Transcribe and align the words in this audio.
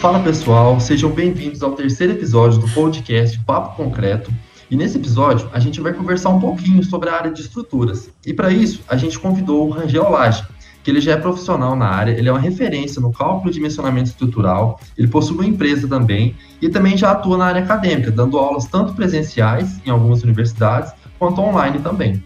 Fala 0.00 0.18
pessoal, 0.20 0.80
sejam 0.80 1.10
bem-vindos 1.10 1.62
ao 1.62 1.72
terceiro 1.72 2.14
episódio 2.14 2.58
do 2.58 2.66
podcast 2.70 3.38
Papo 3.40 3.76
Concreto. 3.76 4.32
E 4.70 4.74
nesse 4.74 4.96
episódio 4.96 5.50
a 5.52 5.58
gente 5.58 5.78
vai 5.78 5.92
conversar 5.92 6.30
um 6.30 6.40
pouquinho 6.40 6.82
sobre 6.82 7.10
a 7.10 7.14
área 7.16 7.30
de 7.30 7.42
estruturas. 7.42 8.10
E 8.24 8.32
para 8.32 8.50
isso 8.50 8.80
a 8.88 8.96
gente 8.96 9.18
convidou 9.18 9.68
o 9.68 9.70
Rangel 9.70 10.08
Lage, 10.10 10.42
que 10.82 10.90
ele 10.90 11.02
já 11.02 11.12
é 11.12 11.16
profissional 11.18 11.76
na 11.76 11.84
área, 11.84 12.12
ele 12.12 12.30
é 12.30 12.32
uma 12.32 12.40
referência 12.40 12.98
no 12.98 13.12
cálculo 13.12 13.50
de 13.50 13.58
dimensionamento 13.58 14.08
estrutural, 14.08 14.80
ele 14.96 15.06
possui 15.06 15.34
uma 15.34 15.44
empresa 15.44 15.86
também 15.86 16.34
e 16.62 16.70
também 16.70 16.96
já 16.96 17.10
atua 17.10 17.36
na 17.36 17.44
área 17.44 17.62
acadêmica, 17.62 18.10
dando 18.10 18.38
aulas 18.38 18.64
tanto 18.64 18.94
presenciais 18.94 19.82
em 19.84 19.90
algumas 19.90 20.22
universidades 20.22 20.94
quanto 21.18 21.42
online 21.42 21.78
também. 21.80 22.24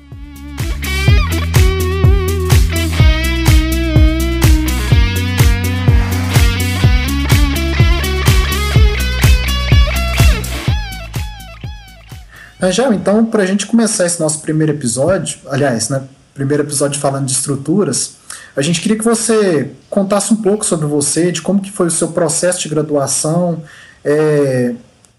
Angel, 12.60 12.92
então, 12.92 13.24
para 13.24 13.42
a 13.42 13.46
gente 13.46 13.66
começar 13.66 14.06
esse 14.06 14.20
nosso 14.20 14.40
primeiro 14.40 14.72
episódio, 14.72 15.38
aliás, 15.46 15.88
né, 15.88 16.02
primeiro 16.32 16.62
episódio 16.62 17.00
falando 17.00 17.26
de 17.26 17.32
estruturas, 17.32 18.16
a 18.56 18.62
gente 18.62 18.80
queria 18.80 18.96
que 18.96 19.04
você 19.04 19.72
contasse 19.90 20.32
um 20.32 20.36
pouco 20.36 20.64
sobre 20.64 20.86
você, 20.86 21.32
de 21.32 21.42
como 21.42 21.60
que 21.60 21.70
foi 21.70 21.88
o 21.88 21.90
seu 21.90 22.08
processo 22.08 22.60
de 22.60 22.68
graduação, 22.68 23.62
é, 24.04 24.74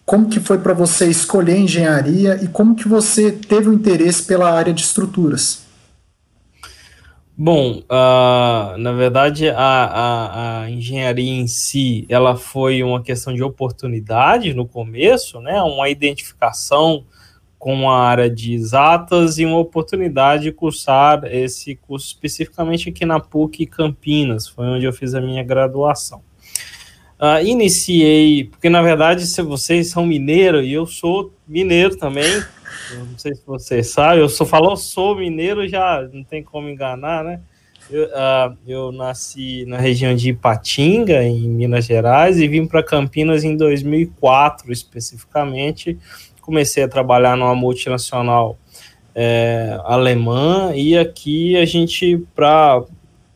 como 0.05 0.30
que 0.30 0.39
foi 0.39 0.59
para 0.59 0.73
você 0.73 1.08
escolher 1.08 1.58
engenharia 1.58 2.39
e 2.41 2.48
como 2.48 2.75
que 2.75 2.88
você 2.88 3.31
teve 3.31 3.70
o 3.70 3.73
interesse 3.73 4.23
pela 4.23 4.52
área 4.52 4.73
de 4.73 4.81
estruturas. 4.81 5.66
Bom, 7.38 7.80
uh, 7.80 8.77
na 8.77 8.94
verdade, 8.94 9.50
a, 9.50 9.58
a, 9.58 10.61
a, 10.61 10.69
engenharia 10.69 11.33
em 11.33 11.47
si, 11.47 12.06
ela 12.08 12.38
foi 12.38 12.81
uma 12.81 13.02
questão 13.02 13.33
de 13.33 13.44
oportunidade 13.44 14.53
no 14.53 14.66
começo, 14.66 15.41
né? 15.41 15.61
Uma 15.61 15.89
identificação 15.89 17.03
com 17.66 17.89
a 17.89 17.97
área 17.97 18.30
de 18.30 18.53
exatas 18.53 19.39
e 19.39 19.45
uma 19.45 19.58
oportunidade 19.58 20.44
de 20.44 20.52
cursar 20.52 21.23
esse 21.25 21.73
curso 21.75 22.05
especificamente 22.05 22.89
aqui 22.89 23.03
na 23.07 23.19
PUC 23.19 23.66
Campinas, 23.66 24.47
foi 24.47 24.67
onde 24.67 24.85
eu 24.85 24.94
fiz 24.94 25.16
a 25.16 25.19
minha 25.19 25.41
graduação. 25.41 26.22
Uh, 27.19 27.44
iniciei, 27.44 28.44
porque 28.44 28.69
na 28.69 28.83
verdade 28.83 29.25
se 29.25 29.41
vocês 29.41 29.89
são 29.89 30.05
mineiro 30.05 30.61
e 30.61 30.73
eu 30.73 30.85
sou 30.85 31.33
mineiro 31.47 31.97
também, 31.97 32.30
não 32.94 33.17
sei 33.17 33.33
se 33.33 33.41
vocês 33.47 33.88
sabem, 33.88 34.19
eu 34.19 34.29
só 34.29 34.45
falo 34.45 34.75
sou 34.75 35.16
mineiro, 35.16 35.67
já 35.67 36.07
não 36.13 36.23
tem 36.23 36.44
como 36.44 36.69
enganar, 36.69 37.23
né? 37.23 37.41
Eu, 37.89 38.03
uh, 38.05 38.57
eu, 38.67 38.91
nasci 38.91 39.66
na 39.66 39.77
região 39.77 40.16
de 40.16 40.29
Ipatinga, 40.29 41.23
em 41.23 41.50
Minas 41.50 41.85
Gerais, 41.85 42.39
e 42.39 42.47
vim 42.47 42.66
para 42.66 42.81
Campinas 42.81 43.44
em 43.44 43.55
2004, 43.55 44.72
especificamente, 44.72 45.97
comecei 46.45 46.83
a 46.83 46.88
trabalhar 46.88 47.35
numa 47.35 47.55
multinacional 47.55 48.57
é, 49.15 49.79
alemã 49.83 50.71
e 50.75 50.95
aqui 50.95 51.57
a 51.57 51.65
gente, 51.65 52.23
para 52.35 52.83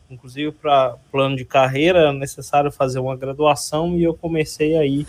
inclusive 0.08 0.52
para 0.52 0.96
plano 1.10 1.36
de 1.36 1.44
carreira, 1.44 2.08
é 2.08 2.12
necessário 2.12 2.70
fazer 2.70 2.98
uma 2.98 3.16
graduação 3.16 3.96
e 3.96 4.02
eu 4.02 4.14
comecei 4.14 4.76
aí 4.76 5.06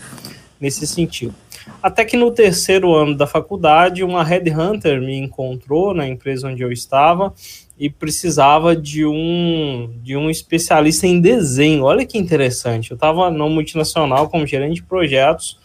nesse 0.60 0.86
sentido. 0.86 1.34
Até 1.82 2.04
que 2.04 2.16
no 2.16 2.30
terceiro 2.30 2.94
ano 2.94 3.16
da 3.16 3.26
faculdade, 3.26 4.04
uma 4.04 4.22
headhunter 4.22 5.00
me 5.00 5.16
encontrou 5.16 5.92
na 5.92 6.06
empresa 6.06 6.48
onde 6.48 6.62
eu 6.62 6.72
estava 6.72 7.32
e 7.78 7.90
precisava 7.90 8.76
de 8.76 9.04
um 9.04 9.92
de 10.02 10.16
um 10.16 10.30
especialista 10.30 11.06
em 11.06 11.20
desenho. 11.20 11.84
Olha 11.84 12.06
que 12.06 12.18
interessante. 12.18 12.90
Eu 12.90 12.94
estava 12.94 13.30
no 13.30 13.48
multinacional 13.48 14.28
como 14.28 14.46
gerente 14.46 14.76
de 14.76 14.82
projetos 14.82 15.58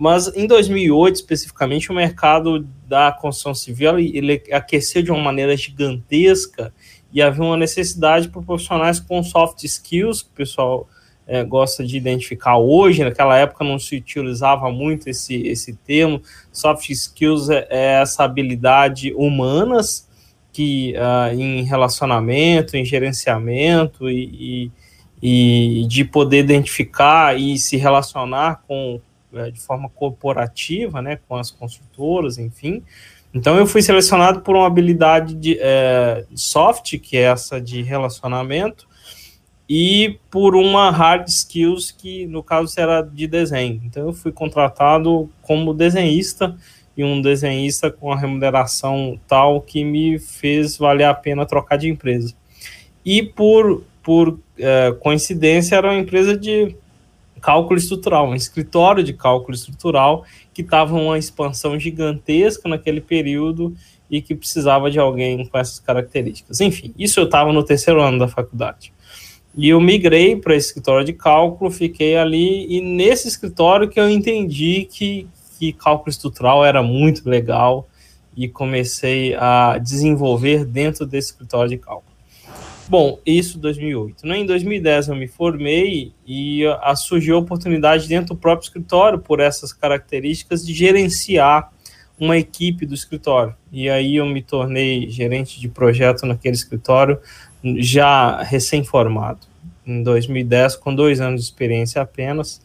mas 0.00 0.34
em 0.34 0.46
2008, 0.46 1.16
especificamente, 1.16 1.92
o 1.92 1.94
mercado 1.94 2.66
da 2.88 3.12
construção 3.12 3.54
civil 3.54 3.98
ele 3.98 4.42
aqueceu 4.50 5.02
de 5.02 5.10
uma 5.10 5.22
maneira 5.22 5.54
gigantesca 5.54 6.72
e 7.12 7.20
havia 7.20 7.44
uma 7.44 7.56
necessidade 7.58 8.30
para 8.30 8.40
profissionais 8.40 8.98
com 8.98 9.22
soft 9.22 9.62
skills, 9.62 10.22
que 10.22 10.30
o 10.30 10.32
pessoal 10.32 10.88
é, 11.26 11.44
gosta 11.44 11.84
de 11.84 11.98
identificar 11.98 12.56
hoje. 12.56 13.04
Naquela 13.04 13.36
época 13.36 13.62
não 13.62 13.78
se 13.78 13.96
utilizava 13.96 14.70
muito 14.70 15.06
esse, 15.06 15.46
esse 15.46 15.74
termo. 15.74 16.22
Soft 16.50 16.88
skills 16.88 17.50
é, 17.50 17.66
é 17.68 18.00
essa 18.00 18.24
habilidade 18.24 19.12
humanas 19.12 20.08
que 20.50 20.94
uh, 20.96 21.38
em 21.38 21.62
relacionamento, 21.64 22.74
em 22.74 22.86
gerenciamento 22.86 24.08
e, 24.08 24.70
e, 25.22 25.82
e 25.82 25.86
de 25.86 26.06
poder 26.06 26.38
identificar 26.38 27.38
e 27.38 27.58
se 27.58 27.76
relacionar 27.76 28.62
com, 28.66 28.98
de 29.52 29.60
forma 29.60 29.88
corporativa, 29.88 31.00
né, 31.00 31.18
com 31.28 31.36
as 31.36 31.50
construtoras, 31.50 32.38
enfim. 32.38 32.82
Então 33.32 33.56
eu 33.56 33.66
fui 33.66 33.80
selecionado 33.80 34.40
por 34.40 34.56
uma 34.56 34.66
habilidade 34.66 35.34
de 35.34 35.56
é, 35.60 36.24
soft, 36.34 36.98
que 36.98 37.16
é 37.16 37.22
essa 37.22 37.60
de 37.60 37.82
relacionamento, 37.82 38.88
e 39.68 40.18
por 40.28 40.56
uma 40.56 40.90
hard 40.90 41.28
skills 41.28 41.92
que 41.92 42.26
no 42.26 42.42
caso 42.42 42.74
era 42.78 43.02
de 43.02 43.28
desenho. 43.28 43.80
Então 43.84 44.06
eu 44.06 44.12
fui 44.12 44.32
contratado 44.32 45.30
como 45.42 45.72
desenhista 45.72 46.56
e 46.96 47.04
um 47.04 47.22
desenhista 47.22 47.88
com 47.88 48.12
a 48.12 48.18
remuneração 48.18 49.18
tal 49.28 49.60
que 49.60 49.84
me 49.84 50.18
fez 50.18 50.76
valer 50.76 51.04
a 51.04 51.14
pena 51.14 51.46
trocar 51.46 51.76
de 51.76 51.88
empresa. 51.88 52.34
E 53.04 53.22
por, 53.22 53.84
por 54.02 54.40
é, 54.58 54.92
coincidência 55.00 55.76
era 55.76 55.88
uma 55.88 56.00
empresa 56.00 56.36
de 56.36 56.76
cálculo 57.40 57.78
estrutural, 57.78 58.28
um 58.28 58.34
escritório 58.34 59.02
de 59.02 59.12
cálculo 59.12 59.54
estrutural 59.54 60.24
que 60.52 60.62
estava 60.62 60.94
uma 60.94 61.18
expansão 61.18 61.78
gigantesca 61.78 62.68
naquele 62.68 63.00
período 63.00 63.74
e 64.10 64.20
que 64.20 64.34
precisava 64.34 64.90
de 64.90 64.98
alguém 64.98 65.46
com 65.46 65.58
essas 65.58 65.78
características. 65.78 66.60
Enfim, 66.60 66.92
isso 66.98 67.20
eu 67.20 67.24
estava 67.24 67.52
no 67.52 67.62
terceiro 67.62 68.00
ano 68.02 68.18
da 68.18 68.28
faculdade. 68.28 68.92
E 69.56 69.68
eu 69.68 69.80
migrei 69.80 70.36
para 70.36 70.54
esse 70.54 70.68
escritório 70.68 71.04
de 71.04 71.12
cálculo, 71.12 71.70
fiquei 71.70 72.16
ali, 72.16 72.66
e 72.68 72.80
nesse 72.80 73.26
escritório 73.26 73.88
que 73.88 73.98
eu 73.98 74.08
entendi 74.08 74.86
que, 74.90 75.26
que 75.58 75.72
cálculo 75.72 76.10
estrutural 76.10 76.64
era 76.64 76.82
muito 76.82 77.28
legal 77.28 77.88
e 78.36 78.48
comecei 78.48 79.34
a 79.34 79.78
desenvolver 79.78 80.64
dentro 80.64 81.04
desse 81.04 81.32
escritório 81.32 81.70
de 81.70 81.78
cálculo. 81.78 82.09
Bom, 82.90 83.20
isso 83.24 83.56
2008. 83.56 84.26
Né? 84.26 84.38
Em 84.38 84.46
2010 84.46 85.06
eu 85.06 85.14
me 85.14 85.28
formei 85.28 86.12
e 86.26 86.66
a, 86.82 86.96
surgiu 86.96 87.36
a 87.36 87.38
oportunidade 87.38 88.08
dentro 88.08 88.34
do 88.34 88.40
próprio 88.40 88.66
escritório, 88.66 89.16
por 89.20 89.38
essas 89.38 89.72
características, 89.72 90.66
de 90.66 90.74
gerenciar 90.74 91.70
uma 92.18 92.36
equipe 92.36 92.84
do 92.84 92.92
escritório. 92.92 93.54
E 93.70 93.88
aí 93.88 94.16
eu 94.16 94.26
me 94.26 94.42
tornei 94.42 95.08
gerente 95.08 95.60
de 95.60 95.68
projeto 95.68 96.26
naquele 96.26 96.56
escritório, 96.56 97.20
já 97.76 98.42
recém-formado, 98.42 99.46
em 99.86 100.02
2010, 100.02 100.74
com 100.74 100.92
dois 100.92 101.20
anos 101.20 101.42
de 101.42 101.46
experiência 101.46 102.02
apenas. 102.02 102.60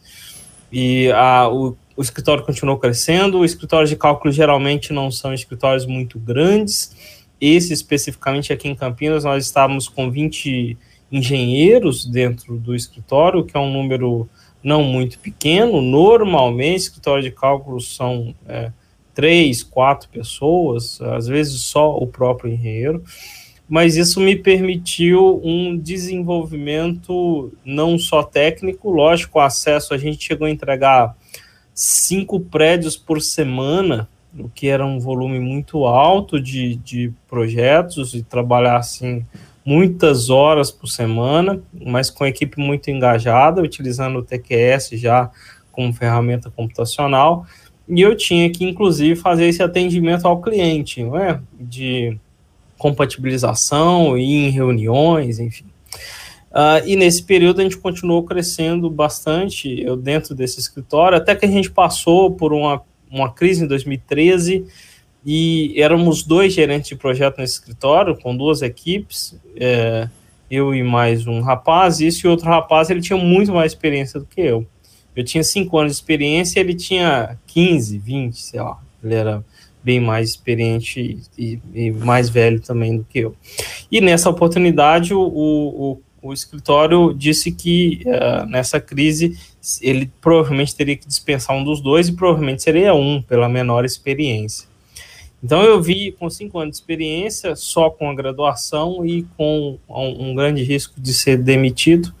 E 0.72 1.08
a, 1.12 1.48
o, 1.48 1.76
o 1.96 2.02
escritório 2.02 2.42
continuou 2.44 2.78
crescendo. 2.78 3.38
Os 3.38 3.52
escritórios 3.52 3.90
de 3.90 3.94
cálculo 3.94 4.32
geralmente 4.32 4.92
não 4.92 5.08
são 5.08 5.32
escritórios 5.32 5.86
muito 5.86 6.18
grandes 6.18 7.15
esse 7.40 7.72
especificamente 7.72 8.52
aqui 8.52 8.68
em 8.68 8.74
Campinas, 8.74 9.24
nós 9.24 9.44
estávamos 9.44 9.88
com 9.88 10.10
20 10.10 10.76
engenheiros 11.10 12.04
dentro 12.04 12.56
do 12.56 12.74
escritório, 12.74 13.44
que 13.44 13.56
é 13.56 13.60
um 13.60 13.72
número 13.72 14.28
não 14.62 14.82
muito 14.82 15.18
pequeno. 15.18 15.80
Normalmente, 15.80 16.80
escritório 16.80 17.22
de 17.22 17.30
cálculos 17.30 17.94
são 17.94 18.34
é, 18.48 18.72
três, 19.14 19.62
quatro 19.62 20.08
pessoas, 20.08 21.00
às 21.00 21.26
vezes 21.26 21.62
só 21.62 21.96
o 21.96 22.06
próprio 22.06 22.52
engenheiro. 22.52 23.02
Mas 23.68 23.96
isso 23.96 24.20
me 24.20 24.36
permitiu 24.36 25.40
um 25.42 25.76
desenvolvimento 25.76 27.52
não 27.64 27.98
só 27.98 28.22
técnico, 28.22 28.90
lógico, 28.90 29.40
acesso, 29.40 29.92
a 29.92 29.98
gente 29.98 30.24
chegou 30.24 30.46
a 30.46 30.50
entregar 30.50 31.16
cinco 31.74 32.38
prédios 32.38 32.96
por 32.96 33.20
semana 33.20 34.08
o 34.38 34.48
que 34.48 34.68
era 34.68 34.84
um 34.84 34.98
volume 34.98 35.38
muito 35.38 35.84
alto 35.84 36.40
de, 36.40 36.76
de 36.76 37.12
projetos 37.28 38.14
e 38.14 38.22
trabalhar 38.22 38.76
assim 38.76 39.24
muitas 39.64 40.30
horas 40.30 40.70
por 40.70 40.86
semana, 40.86 41.60
mas 41.84 42.08
com 42.08 42.24
equipe 42.24 42.60
muito 42.60 42.88
engajada, 42.88 43.60
utilizando 43.60 44.20
o 44.20 44.22
TQS 44.22 44.90
já 44.92 45.28
como 45.72 45.92
ferramenta 45.92 46.50
computacional, 46.50 47.44
e 47.88 48.00
eu 48.00 48.16
tinha 48.16 48.48
que 48.48 48.64
inclusive 48.64 49.16
fazer 49.16 49.46
esse 49.46 49.62
atendimento 49.62 50.26
ao 50.26 50.40
cliente, 50.40 51.02
não 51.02 51.18
é? 51.18 51.40
De 51.58 52.16
compatibilização 52.78 54.16
e 54.16 54.46
em 54.46 54.50
reuniões, 54.50 55.38
enfim. 55.38 55.64
Uh, 56.50 56.86
e 56.86 56.96
nesse 56.96 57.22
período 57.22 57.60
a 57.60 57.64
gente 57.64 57.76
continuou 57.76 58.22
crescendo 58.22 58.88
bastante, 58.88 59.80
eu 59.82 59.96
dentro 59.96 60.34
desse 60.34 60.58
escritório, 60.58 61.18
até 61.18 61.34
que 61.34 61.44
a 61.44 61.50
gente 61.50 61.70
passou 61.70 62.30
por 62.30 62.52
uma 62.52 62.82
uma 63.10 63.32
crise 63.32 63.64
em 63.64 63.66
2013 63.66 64.66
e 65.24 65.74
éramos 65.80 66.22
dois 66.22 66.52
gerentes 66.52 66.88
de 66.88 66.96
projeto 66.96 67.38
nesse 67.38 67.54
escritório, 67.54 68.16
com 68.16 68.36
duas 68.36 68.62
equipes, 68.62 69.36
é, 69.56 70.08
eu 70.50 70.74
e 70.74 70.82
mais 70.82 71.26
um 71.26 71.40
rapaz, 71.40 71.98
e 72.00 72.06
esse 72.06 72.26
outro 72.28 72.46
rapaz 72.46 72.90
ele 72.90 73.00
tinha 73.00 73.18
muito 73.18 73.52
mais 73.52 73.72
experiência 73.72 74.20
do 74.20 74.26
que 74.26 74.40
eu. 74.40 74.66
Eu 75.16 75.24
tinha 75.24 75.42
5 75.42 75.78
anos 75.78 75.92
de 75.92 75.98
experiência, 75.98 76.60
ele 76.60 76.74
tinha 76.74 77.38
15, 77.46 77.98
20, 77.98 78.40
sei 78.40 78.60
lá. 78.60 78.78
Ele 79.02 79.14
era 79.14 79.44
bem 79.82 79.98
mais 79.98 80.30
experiente 80.30 81.20
e, 81.38 81.58
e 81.74 81.90
mais 81.90 82.28
velho 82.28 82.60
também 82.60 82.98
do 82.98 83.04
que 83.04 83.20
eu. 83.20 83.34
E 83.90 84.00
nessa 84.00 84.28
oportunidade, 84.28 85.14
o, 85.14 85.20
o, 85.20 86.00
o 86.22 86.32
escritório 86.32 87.14
disse 87.14 87.52
que 87.52 88.02
uh, 88.06 88.46
nessa 88.46 88.80
crise 88.80 89.38
ele 89.80 90.10
provavelmente 90.20 90.74
teria 90.74 90.96
que 90.96 91.06
dispensar 91.06 91.56
um 91.56 91.64
dos 91.64 91.80
dois 91.80 92.08
e 92.08 92.12
provavelmente 92.12 92.62
seria 92.62 92.94
um 92.94 93.20
pela 93.22 93.48
menor 93.48 93.84
experiência. 93.84 94.68
Então 95.42 95.62
eu 95.62 95.80
vi 95.80 96.12
com 96.12 96.28
cinco 96.30 96.58
anos 96.58 96.76
de 96.76 96.82
experiência, 96.82 97.54
só 97.54 97.90
com 97.90 98.10
a 98.10 98.14
graduação 98.14 99.04
e 99.04 99.24
com 99.36 99.78
um, 99.88 100.30
um 100.30 100.34
grande 100.34 100.62
risco 100.62 101.00
de 101.00 101.12
ser 101.12 101.36
demitido. 101.36 102.12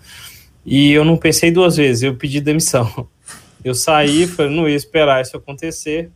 E 0.64 0.92
eu 0.92 1.04
não 1.04 1.16
pensei 1.16 1.50
duas 1.50 1.76
vezes, 1.76 2.02
eu 2.02 2.16
pedi 2.16 2.40
demissão. 2.40 3.08
Eu 3.64 3.74
saí, 3.74 4.28
falei, 4.28 4.54
não 4.54 4.68
ia 4.68 4.76
esperar 4.76 5.22
isso 5.22 5.36
acontecer. 5.36 6.10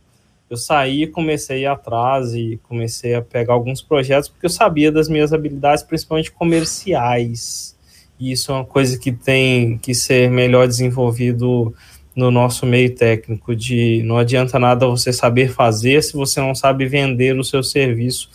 Eu 0.51 0.57
saí, 0.57 1.07
comecei 1.07 1.59
a 1.59 1.59
ir 1.59 1.65
atrás 1.67 2.33
e 2.33 2.59
comecei 2.63 3.15
a 3.15 3.21
pegar 3.21 3.53
alguns 3.53 3.81
projetos, 3.81 4.27
porque 4.27 4.45
eu 4.45 4.49
sabia 4.49 4.91
das 4.91 5.07
minhas 5.07 5.31
habilidades, 5.31 5.81
principalmente 5.81 6.29
comerciais. 6.29 7.73
E 8.19 8.33
isso 8.33 8.51
é 8.51 8.55
uma 8.55 8.65
coisa 8.65 8.99
que 8.99 9.13
tem 9.13 9.77
que 9.77 9.95
ser 9.95 10.29
melhor 10.29 10.67
desenvolvido 10.67 11.73
no 12.13 12.29
nosso 12.29 12.65
meio 12.65 12.93
técnico 12.93 13.55
de 13.55 14.03
não 14.03 14.17
adianta 14.17 14.59
nada 14.59 14.85
você 14.87 15.13
saber 15.13 15.53
fazer 15.53 16.03
se 16.03 16.17
você 16.17 16.41
não 16.41 16.53
sabe 16.53 16.85
vender 16.85 17.39
o 17.39 17.45
seu 17.45 17.63
serviço. 17.63 18.29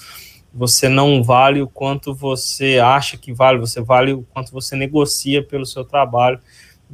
Você 0.55 0.89
não 0.89 1.23
vale 1.23 1.61
o 1.61 1.69
quanto 1.69 2.15
você 2.15 2.79
acha 2.79 3.19
que 3.19 3.31
vale, 3.31 3.59
você 3.59 3.83
vale 3.83 4.15
o 4.15 4.23
quanto 4.33 4.53
você 4.53 4.75
negocia 4.75 5.43
pelo 5.43 5.67
seu 5.67 5.85
trabalho. 5.85 6.41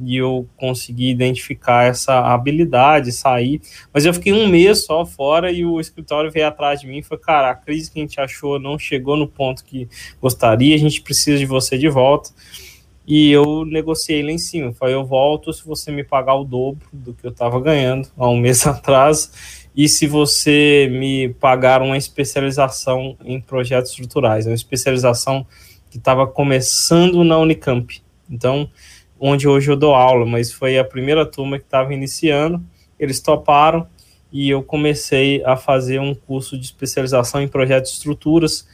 E 0.01 0.17
eu 0.17 0.47
consegui 0.57 1.09
identificar 1.09 1.85
essa 1.85 2.19
habilidade, 2.19 3.11
sair. 3.11 3.61
Mas 3.93 4.05
eu 4.05 4.13
fiquei 4.13 4.33
um 4.33 4.47
mês 4.47 4.85
só 4.85 5.05
fora 5.05 5.51
e 5.51 5.63
o 5.63 5.79
escritório 5.79 6.31
veio 6.31 6.47
atrás 6.47 6.81
de 6.81 6.87
mim 6.87 6.97
e 6.97 7.03
falou: 7.03 7.23
Cara, 7.23 7.51
a 7.51 7.55
crise 7.55 7.91
que 7.91 7.99
a 7.99 8.01
gente 8.01 8.19
achou 8.19 8.59
não 8.59 8.79
chegou 8.79 9.15
no 9.15 9.27
ponto 9.27 9.63
que 9.63 9.87
gostaria, 10.21 10.75
a 10.75 10.79
gente 10.79 11.01
precisa 11.01 11.37
de 11.37 11.45
você 11.45 11.77
de 11.77 11.89
volta. 11.89 12.31
E 13.05 13.31
eu 13.31 13.65
negociei 13.65 14.23
lá 14.23 14.31
em 14.31 14.37
cima. 14.37 14.73
Falei, 14.73 14.95
eu 14.95 15.05
volto 15.05 15.51
se 15.51 15.65
você 15.65 15.91
me 15.91 16.03
pagar 16.03 16.35
o 16.35 16.45
dobro 16.45 16.87
do 16.91 17.13
que 17.13 17.25
eu 17.25 17.31
estava 17.31 17.59
ganhando 17.59 18.07
há 18.17 18.29
um 18.29 18.37
mês 18.37 18.65
atrás. 18.67 19.67
E 19.75 19.89
se 19.89 20.07
você 20.07 20.87
me 20.91 21.29
pagar 21.33 21.81
uma 21.81 21.97
especialização 21.97 23.17
em 23.25 23.41
projetos 23.41 23.91
estruturais, 23.91 24.45
uma 24.45 24.55
especialização 24.55 25.45
que 25.89 25.97
estava 25.97 26.25
começando 26.25 27.23
na 27.23 27.37
Unicamp. 27.37 28.01
Então, 28.29 28.69
onde 29.25 29.47
hoje 29.47 29.71
eu 29.71 29.77
dou 29.77 29.95
aula, 29.95 30.25
mas 30.25 30.51
foi 30.51 30.77
a 30.77 30.83
primeira 30.83 31.25
turma 31.25 31.57
que 31.57 31.63
estava 31.63 31.93
iniciando. 31.93 32.61
Eles 32.99 33.21
toparam 33.21 33.87
e 34.29 34.49
eu 34.49 34.61
comecei 34.61 35.41
a 35.45 35.55
fazer 35.55 35.97
um 36.01 36.13
curso 36.13 36.57
de 36.57 36.65
especialização 36.65 37.41
em 37.41 37.47
projetos 37.47 37.91
de 37.91 37.97
estruturas 37.99 38.67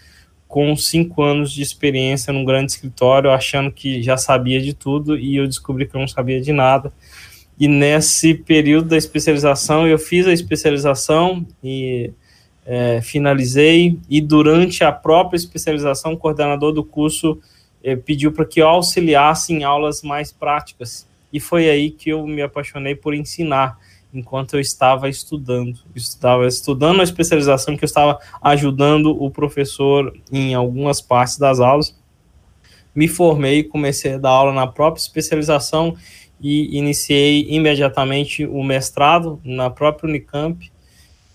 com 0.48 0.76
cinco 0.76 1.22
anos 1.22 1.52
de 1.52 1.62
experiência 1.62 2.34
num 2.34 2.44
grande 2.44 2.72
escritório, 2.72 3.30
achando 3.30 3.72
que 3.72 4.02
já 4.02 4.18
sabia 4.18 4.60
de 4.60 4.74
tudo, 4.74 5.16
e 5.16 5.36
eu 5.36 5.46
descobri 5.46 5.86
que 5.86 5.96
eu 5.96 6.00
não 6.00 6.08
sabia 6.08 6.42
de 6.42 6.52
nada. 6.52 6.92
E 7.60 7.68
nesse 7.68 8.34
período 8.34 8.90
da 8.90 8.98
especialização, 8.98 9.88
eu 9.88 10.00
fiz 10.00 10.26
a 10.26 10.34
especialização 10.34 11.46
e 11.64 12.12
é, 12.66 13.02
finalizei, 13.04 14.00
e 14.10 14.20
durante 14.20 14.84
a 14.84 14.92
própria 14.92 15.38
especialização, 15.38 16.14
o 16.14 16.18
coordenador 16.18 16.72
do 16.72 16.84
curso 16.84 17.40
pediu 18.06 18.32
para 18.32 18.46
que 18.46 18.62
eu 18.62 18.68
auxiliasse 18.68 19.54
em 19.54 19.64
aulas 19.64 20.02
mais 20.02 20.32
práticas. 20.32 21.08
E 21.32 21.40
foi 21.40 21.70
aí 21.70 21.92
que 21.92 22.10
eu 22.10 22.26
me 22.26 22.42
apaixonei 22.42 22.96
por 22.96 23.14
ensinar 23.14 23.78
enquanto 24.14 24.56
eu 24.56 24.60
estava 24.60 25.08
estudando. 25.08 25.80
estava 25.96 26.48
estudando 26.48 27.00
a 27.00 27.04
especialização 27.04 27.78
que 27.78 27.84
eu 27.84 27.88
estava 27.88 28.20
ajudando 28.42 29.12
o 29.12 29.30
professor 29.30 30.14
em 30.32 30.54
algumas 30.54 31.02
partes 31.02 31.38
das 31.38 31.60
aulas. 31.60 31.98
Me 32.94 33.08
formei, 33.08 33.64
comecei 33.64 34.14
a 34.14 34.18
dar 34.18 34.32
aula 34.32 34.52
na 34.52 34.66
própria 34.66 35.02
especialização 35.02 35.96
e 36.42 36.78
iniciei 36.78 37.46
imediatamente 37.50 38.46
o 38.46 38.64
mestrado 38.64 39.40
na 39.44 39.70
própria 39.70 40.10
Unicamp. 40.10 40.72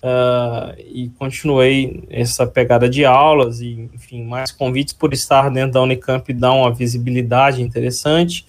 Uh, 0.05 0.77
e 0.79 1.09
continuei 1.19 2.05
essa 2.11 2.47
pegada 2.47 2.91
de 2.91 3.07
aulas 3.07 3.63
e, 3.63 3.89
enfim, 3.95 4.23
mais 4.23 4.53
convites 4.53 4.93
por 4.93 5.15
estar 5.15 5.51
dentro 5.51 5.73
da 5.73 5.81
Unicamp 5.81 6.31
dá 6.35 6.53
uma 6.53 6.71
visibilidade 6.71 7.63
interessante 7.63 8.45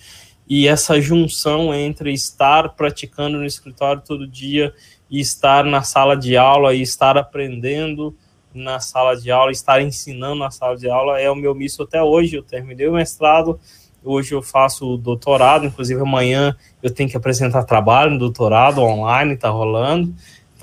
e 0.49 0.67
essa 0.67 0.99
junção 0.99 1.73
entre 1.73 2.11
estar 2.11 2.75
praticando 2.75 3.37
no 3.37 3.45
escritório 3.45 4.01
todo 4.05 4.27
dia 4.27 4.73
e 5.09 5.21
estar 5.21 5.63
na 5.63 5.81
sala 5.81 6.17
de 6.17 6.35
aula 6.35 6.73
e 6.73 6.81
estar 6.81 7.17
aprendendo 7.17 8.13
na 8.53 8.81
sala 8.81 9.15
de 9.15 9.31
aula, 9.31 9.49
estar 9.49 9.81
ensinando 9.81 10.35
na 10.35 10.51
sala 10.51 10.75
de 10.75 10.89
aula 10.89 11.21
é 11.21 11.31
o 11.31 11.35
meu 11.35 11.55
misto 11.55 11.83
até 11.83 12.03
hoje. 12.03 12.35
Eu 12.35 12.43
terminei 12.43 12.89
o 12.89 12.93
mestrado, 12.93 13.57
hoje 14.03 14.33
eu 14.33 14.41
faço 14.41 14.93
o 14.93 14.97
doutorado, 14.97 15.65
inclusive 15.65 16.01
amanhã 16.01 16.53
eu 16.83 16.91
tenho 16.91 17.09
que 17.09 17.15
apresentar 17.15 17.63
trabalho 17.63 18.11
no 18.11 18.19
doutorado 18.19 18.81
online, 18.81 19.37
tá 19.37 19.49
rolando. 19.49 20.13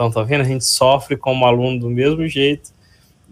Então, 0.02 0.10
tá 0.10 0.22
vendo? 0.24 0.40
A 0.40 0.44
gente 0.44 0.64
sofre 0.64 1.16
como 1.16 1.46
aluno 1.46 1.78
do 1.78 1.88
mesmo 1.88 2.26
jeito. 2.26 2.70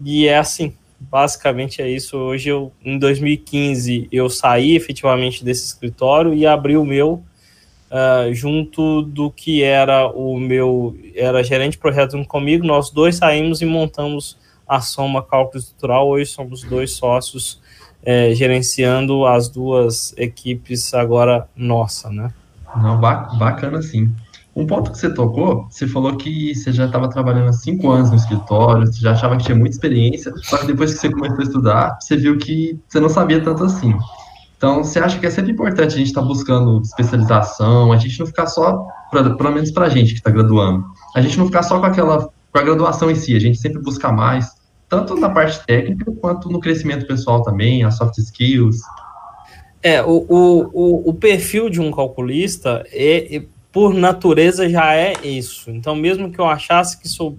E 0.01 0.25
é 0.25 0.37
assim, 0.37 0.73
basicamente 0.97 1.81
é 1.81 1.89
isso. 1.89 2.17
Hoje, 2.17 2.47
eu, 2.47 2.71
em 2.83 2.97
2015, 2.97 4.07
eu 4.09 4.29
saí 4.29 4.73
efetivamente 4.73 5.43
desse 5.43 5.65
escritório 5.65 6.33
e 6.33 6.47
abri 6.47 6.77
o 6.77 6.85
meu 6.85 7.21
uh, 7.91 8.33
junto 8.33 9.01
do 9.01 9.29
que 9.29 9.61
era 9.61 10.07
o 10.07 10.39
meu, 10.39 10.97
era 11.13 11.43
gerente 11.43 11.73
de 11.73 11.77
projeto 11.79 12.23
comigo. 12.25 12.65
Nós 12.65 12.89
dois 12.89 13.17
saímos 13.17 13.61
e 13.61 13.65
montamos 13.65 14.37
a 14.65 14.79
Soma 14.79 15.21
Cálculo 15.21 15.59
Estrutural. 15.59 16.07
Hoje 16.07 16.31
somos 16.31 16.63
dois 16.63 16.93
sócios 16.93 17.59
é, 18.01 18.33
gerenciando 18.33 19.25
as 19.25 19.49
duas 19.49 20.13
equipes 20.15 20.93
agora 20.93 21.49
nossa, 21.53 22.09
né? 22.09 22.33
Não, 22.77 22.97
bacana 22.97 23.81
sim. 23.81 24.15
Um 24.53 24.67
ponto 24.67 24.91
que 24.91 24.97
você 24.97 25.13
tocou, 25.13 25.67
você 25.69 25.87
falou 25.87 26.17
que 26.17 26.53
você 26.53 26.73
já 26.73 26.85
estava 26.85 27.09
trabalhando 27.09 27.49
há 27.49 27.53
cinco 27.53 27.89
anos 27.89 28.09
no 28.09 28.17
escritório, 28.17 28.85
você 28.85 28.99
já 28.99 29.11
achava 29.11 29.37
que 29.37 29.45
tinha 29.45 29.57
muita 29.57 29.75
experiência, 29.75 30.33
só 30.43 30.57
que 30.57 30.67
depois 30.67 30.93
que 30.93 30.99
você 30.99 31.09
começou 31.09 31.39
a 31.39 31.43
estudar, 31.43 31.97
você 31.99 32.17
viu 32.17 32.37
que 32.37 32.77
você 32.87 32.99
não 32.99 33.07
sabia 33.07 33.41
tanto 33.41 33.63
assim. 33.63 33.95
Então, 34.57 34.83
você 34.83 34.99
acha 34.99 35.17
que 35.17 35.25
é 35.25 35.29
sempre 35.29 35.53
importante 35.53 35.95
a 35.95 35.97
gente 35.97 36.07
estar 36.07 36.21
tá 36.21 36.27
buscando 36.27 36.81
especialização, 36.81 37.91
a 37.93 37.97
gente 37.97 38.19
não 38.19 38.27
ficar 38.27 38.45
só, 38.45 38.85
pra, 39.09 39.27
pelo 39.35 39.51
menos 39.51 39.71
para 39.71 39.85
a 39.85 39.89
gente 39.89 40.11
que 40.11 40.19
está 40.19 40.29
graduando, 40.29 40.85
a 41.15 41.21
gente 41.21 41.37
não 41.39 41.45
ficar 41.45 41.63
só 41.63 41.79
com 41.79 41.85
aquela, 41.85 42.29
com 42.51 42.59
a 42.59 42.61
graduação 42.61 43.09
em 43.09 43.15
si, 43.15 43.35
a 43.35 43.39
gente 43.39 43.57
sempre 43.57 43.81
buscar 43.81 44.11
mais, 44.11 44.51
tanto 44.89 45.15
na 45.15 45.29
parte 45.29 45.65
técnica 45.65 46.11
quanto 46.19 46.49
no 46.49 46.59
crescimento 46.59 47.07
pessoal 47.07 47.41
também, 47.41 47.83
as 47.85 47.95
soft 47.95 48.17
skills. 48.17 48.81
É, 49.81 50.03
o, 50.03 50.25
o, 50.29 51.09
o 51.09 51.13
perfil 51.13 51.69
de 51.69 51.81
um 51.81 51.89
calculista 51.89 52.83
é, 52.91 53.41
por 53.71 53.93
natureza 53.93 54.69
já 54.69 54.93
é 54.93 55.13
isso. 55.23 55.71
Então, 55.71 55.95
mesmo 55.95 56.31
que 56.31 56.39
eu 56.39 56.45
achasse 56.45 56.99
que 56.99 57.07
sou, 57.07 57.37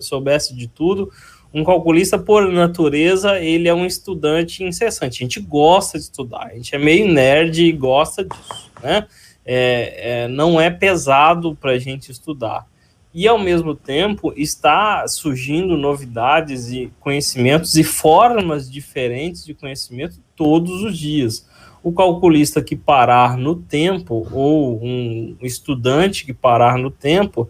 soubesse 0.00 0.54
de 0.54 0.66
tudo, 0.66 1.12
um 1.52 1.62
calculista, 1.62 2.18
por 2.18 2.50
natureza, 2.50 3.38
ele 3.38 3.68
é 3.68 3.74
um 3.74 3.86
estudante 3.86 4.64
incessante. 4.64 5.22
A 5.22 5.24
gente 5.24 5.40
gosta 5.40 5.98
de 5.98 6.04
estudar, 6.04 6.46
a 6.46 6.54
gente 6.54 6.74
é 6.74 6.78
meio 6.78 7.06
nerd 7.06 7.64
e 7.64 7.70
gosta 7.70 8.24
disso, 8.24 8.70
né? 8.82 9.06
É, 9.46 10.22
é, 10.24 10.28
não 10.28 10.58
é 10.58 10.70
pesado 10.70 11.54
para 11.54 11.72
a 11.72 11.78
gente 11.78 12.10
estudar. 12.10 12.66
E, 13.12 13.28
ao 13.28 13.38
mesmo 13.38 13.74
tempo, 13.76 14.32
está 14.36 15.06
surgindo 15.06 15.76
novidades 15.76 16.72
e 16.72 16.90
conhecimentos 16.98 17.76
e 17.76 17.84
formas 17.84 18.68
diferentes 18.68 19.44
de 19.44 19.54
conhecimento 19.54 20.18
todos 20.34 20.82
os 20.82 20.98
dias 20.98 21.46
o 21.84 21.92
calculista 21.92 22.62
que 22.62 22.74
parar 22.74 23.36
no 23.36 23.54
tempo, 23.54 24.26
ou 24.32 24.82
um 24.82 25.36
estudante 25.42 26.24
que 26.24 26.32
parar 26.32 26.78
no 26.78 26.90
tempo, 26.90 27.46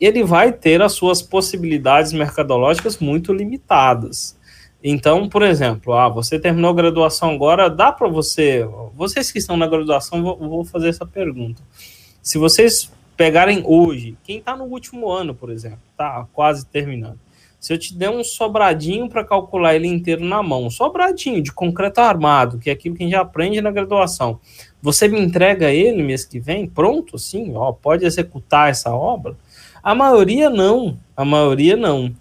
ele 0.00 0.22
vai 0.22 0.52
ter 0.52 0.80
as 0.80 0.92
suas 0.92 1.20
possibilidades 1.20 2.12
mercadológicas 2.12 2.98
muito 2.98 3.32
limitadas. 3.32 4.38
Então, 4.84 5.28
por 5.28 5.42
exemplo, 5.42 5.94
ah, 5.94 6.08
você 6.08 6.38
terminou 6.38 6.70
a 6.70 6.74
graduação 6.74 7.30
agora, 7.30 7.68
dá 7.68 7.90
para 7.90 8.08
você, 8.08 8.64
vocês 8.94 9.32
que 9.32 9.38
estão 9.38 9.56
na 9.56 9.66
graduação, 9.66 10.22
vou, 10.22 10.36
vou 10.38 10.64
fazer 10.64 10.88
essa 10.88 11.04
pergunta. 11.04 11.60
Se 12.22 12.38
vocês 12.38 12.90
pegarem 13.16 13.64
hoje, 13.66 14.16
quem 14.22 14.38
está 14.38 14.56
no 14.56 14.64
último 14.64 15.10
ano, 15.10 15.34
por 15.34 15.50
exemplo, 15.50 15.80
está 15.90 16.24
quase 16.32 16.66
terminando, 16.66 17.18
se 17.62 17.72
eu 17.72 17.78
te 17.78 17.94
der 17.94 18.10
um 18.10 18.24
sobradinho 18.24 19.08
para 19.08 19.22
calcular 19.22 19.76
ele 19.76 19.86
inteiro 19.86 20.24
na 20.24 20.42
mão, 20.42 20.66
um 20.66 20.70
sobradinho 20.70 21.40
de 21.40 21.52
concreto 21.52 22.00
armado, 22.00 22.58
que 22.58 22.68
é 22.68 22.72
aquilo 22.72 22.96
que 22.96 23.04
a 23.04 23.06
gente 23.06 23.14
aprende 23.14 23.60
na 23.60 23.70
graduação, 23.70 24.40
você 24.82 25.06
me 25.06 25.20
entrega 25.20 25.70
ele 25.70 26.02
mês 26.02 26.24
que 26.24 26.40
vem, 26.40 26.66
pronto, 26.66 27.14
assim, 27.14 27.54
ó, 27.54 27.70
pode 27.70 28.04
executar 28.04 28.68
essa 28.68 28.92
obra? 28.92 29.36
A 29.80 29.94
maioria 29.94 30.50
não, 30.50 30.98
a 31.16 31.24
maioria 31.24 31.76
não. 31.76 32.12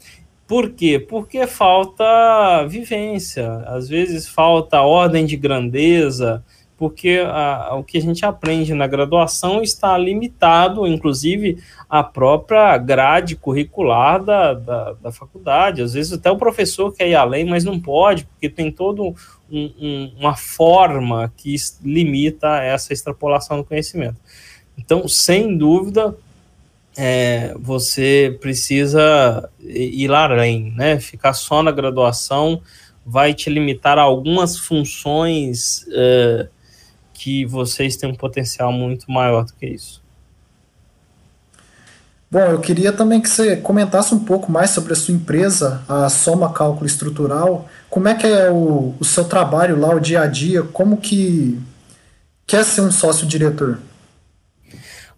Por 0.48 0.69
quê? 0.74 1.00
Porque 1.00 1.48
falta 1.48 2.63
vivência, 2.67 3.51
às 3.65 3.89
vezes 3.89 4.27
falta 4.27 4.81
ordem 4.81 5.25
de 5.25 5.36
grandeza, 5.36 6.43
porque 6.81 7.21
a, 7.23 7.75
o 7.75 7.83
que 7.83 8.00
a 8.00 8.01
gente 8.01 8.25
aprende 8.25 8.73
na 8.73 8.88
graduação 8.88 9.61
está 9.61 9.95
limitado, 9.95 10.88
inclusive, 10.88 11.61
à 11.88 12.03
própria 12.03 12.75
grade 12.75 13.35
curricular 13.35 14.23
da, 14.23 14.55
da, 14.55 14.93
da 14.93 15.11
faculdade. 15.11 15.83
Às 15.83 15.93
vezes 15.93 16.13
até 16.13 16.31
o 16.31 16.38
professor 16.38 16.91
quer 16.91 17.07
ir 17.07 17.13
além, 17.13 17.45
mas 17.45 17.63
não 17.63 17.79
pode, 17.79 18.25
porque 18.25 18.50
tem 18.50 18.71
toda 18.71 19.03
um, 19.03 19.13
um, 19.51 20.11
uma 20.17 20.35
forma 20.35 21.31
que 21.38 21.55
limita 21.83 22.63
essa 22.63 22.91
extrapolação 22.91 23.57
do 23.57 23.63
conhecimento. 23.63 24.17
Então, 24.75 25.07
sem 25.07 25.55
dúvida, 25.55 26.17
é, 26.97 27.53
você 27.59 28.39
precisa 28.41 29.47
ir 29.59 30.11
além, 30.11 30.73
né? 30.75 31.00
Ficar 31.00 31.33
só 31.33 31.61
na 31.61 31.69
graduação 31.69 32.59
vai 33.05 33.35
te 33.35 33.51
limitar 33.51 34.00
a 34.00 34.01
algumas 34.01 34.57
funções 34.57 35.85
uh, 35.89 36.50
que 37.21 37.45
vocês 37.45 37.95
têm 37.97 38.09
um 38.09 38.15
potencial 38.15 38.73
muito 38.73 39.11
maior 39.11 39.45
do 39.45 39.53
que 39.53 39.67
isso. 39.67 40.01
Bom, 42.31 42.39
eu 42.39 42.59
queria 42.59 42.91
também 42.91 43.21
que 43.21 43.29
você 43.29 43.57
comentasse 43.57 44.15
um 44.15 44.25
pouco 44.25 44.51
mais 44.51 44.71
sobre 44.71 44.93
a 44.93 44.95
sua 44.95 45.13
empresa, 45.13 45.83
a 45.87 46.09
Soma 46.09 46.51
Cálculo 46.51 46.87
Estrutural. 46.87 47.69
Como 47.91 48.07
é 48.07 48.15
que 48.15 48.25
é 48.25 48.49
o, 48.49 48.95
o 48.99 49.05
seu 49.05 49.25
trabalho 49.25 49.79
lá, 49.79 49.93
o 49.93 49.99
dia 49.99 50.21
a 50.21 50.27
dia? 50.27 50.63
Como 50.63 50.97
que 50.97 51.61
quer 52.47 52.63
ser 52.65 52.81
um 52.81 52.91
sócio-diretor? 52.91 53.77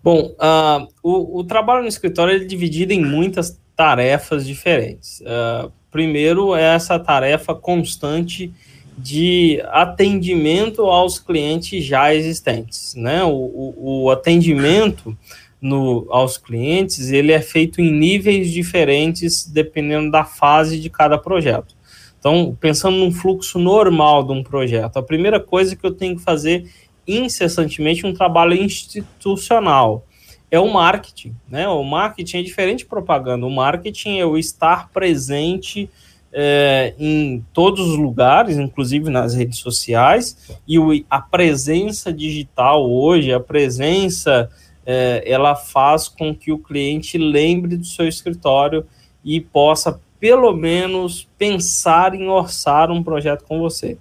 Bom, 0.04 0.36
uh, 0.36 0.86
o, 1.02 1.40
o, 1.40 1.44
trabalho 1.46 1.84
no 1.84 1.88
escritório 1.88 2.36
é 2.36 2.40
dividido 2.44 2.92
em 2.92 3.02
muitas 3.02 3.58
tarefas 3.78 4.46
diferentes. 4.46 5.22
Uh, 5.22 5.72
primeiro 5.90 6.54
é 6.54 6.76
essa 6.76 7.00
tarefa 7.00 7.56
constante 7.56 8.54
de 8.98 9.62
atendimento 9.68 10.84
aos 10.84 11.20
clientes 11.20 11.84
já 11.84 12.14
existentes, 12.14 12.94
né? 12.96 13.24
O, 13.24 13.30
o, 13.30 14.04
o 14.04 14.12
atendimento 14.12 15.18
no, 15.62 16.06
aos 16.10 16.38
clientes 16.38 17.10
ele 17.10 17.32
é 17.32 17.42
feito 17.42 17.82
em 17.82 17.92
níveis 17.92 18.52
diferentes 18.52 19.46
dependendo 19.46 20.12
da 20.12 20.26
fase 20.26 20.80
de 20.80 20.90
cada 20.90 21.18
projeto. 21.18 21.76
Então, 22.20 22.56
pensando 22.60 22.98
num 22.98 23.12
fluxo 23.12 23.60
normal 23.60 24.24
de 24.24 24.32
um 24.32 24.44
projeto, 24.44 24.98
a 24.98 25.04
primeira 25.04 25.40
coisa 25.40 25.76
que 25.76 25.86
eu 25.86 25.92
tenho 25.92 26.16
que 26.16 26.22
fazer 26.22 26.70
incessantemente 27.08 28.06
um 28.06 28.14
trabalho 28.14 28.54
institucional. 28.54 30.06
É 30.50 30.60
o 30.60 30.72
marketing, 30.72 31.36
né? 31.50 31.68
O 31.68 31.84
marketing 31.84 32.38
é 32.38 32.44
diferente 32.44 32.80
de 32.80 32.86
propaganda. 32.86 33.46
O 33.46 33.50
marketing 33.50 34.20
é 34.20 34.26
o 34.26 34.38
estar 34.38 34.90
presente 34.90 35.90
é, 36.34 36.96
em 36.98 37.46
todos 37.54 37.88
os 37.88 37.98
lugares, 37.98 38.58
inclusive 38.58 39.10
nas 39.10 39.36
redes 39.36 39.60
sociais, 39.60 40.58
e 40.68 40.80
o, 40.80 40.90
a 41.08 41.22
presença 41.22 42.12
digital 42.12 42.90
hoje, 42.90 43.32
a 43.32 43.40
presença, 43.40 44.50
é, 44.84 45.24
ela 45.26 45.56
faz 45.56 46.08
com 46.08 46.34
que 46.36 46.52
o 46.52 46.58
cliente 46.58 47.18
lembre 47.20 47.78
do 47.78 47.86
seu 47.86 48.08
escritório 48.08 48.86
e 49.24 49.40
possa, 49.40 50.02
pelo 50.20 50.54
menos, 50.54 51.28
pensar 51.38 52.16
em 52.16 52.28
orçar 52.28 52.90
um 52.90 53.04
projeto 53.04 53.44
com 53.44 53.60
você. 53.60 53.98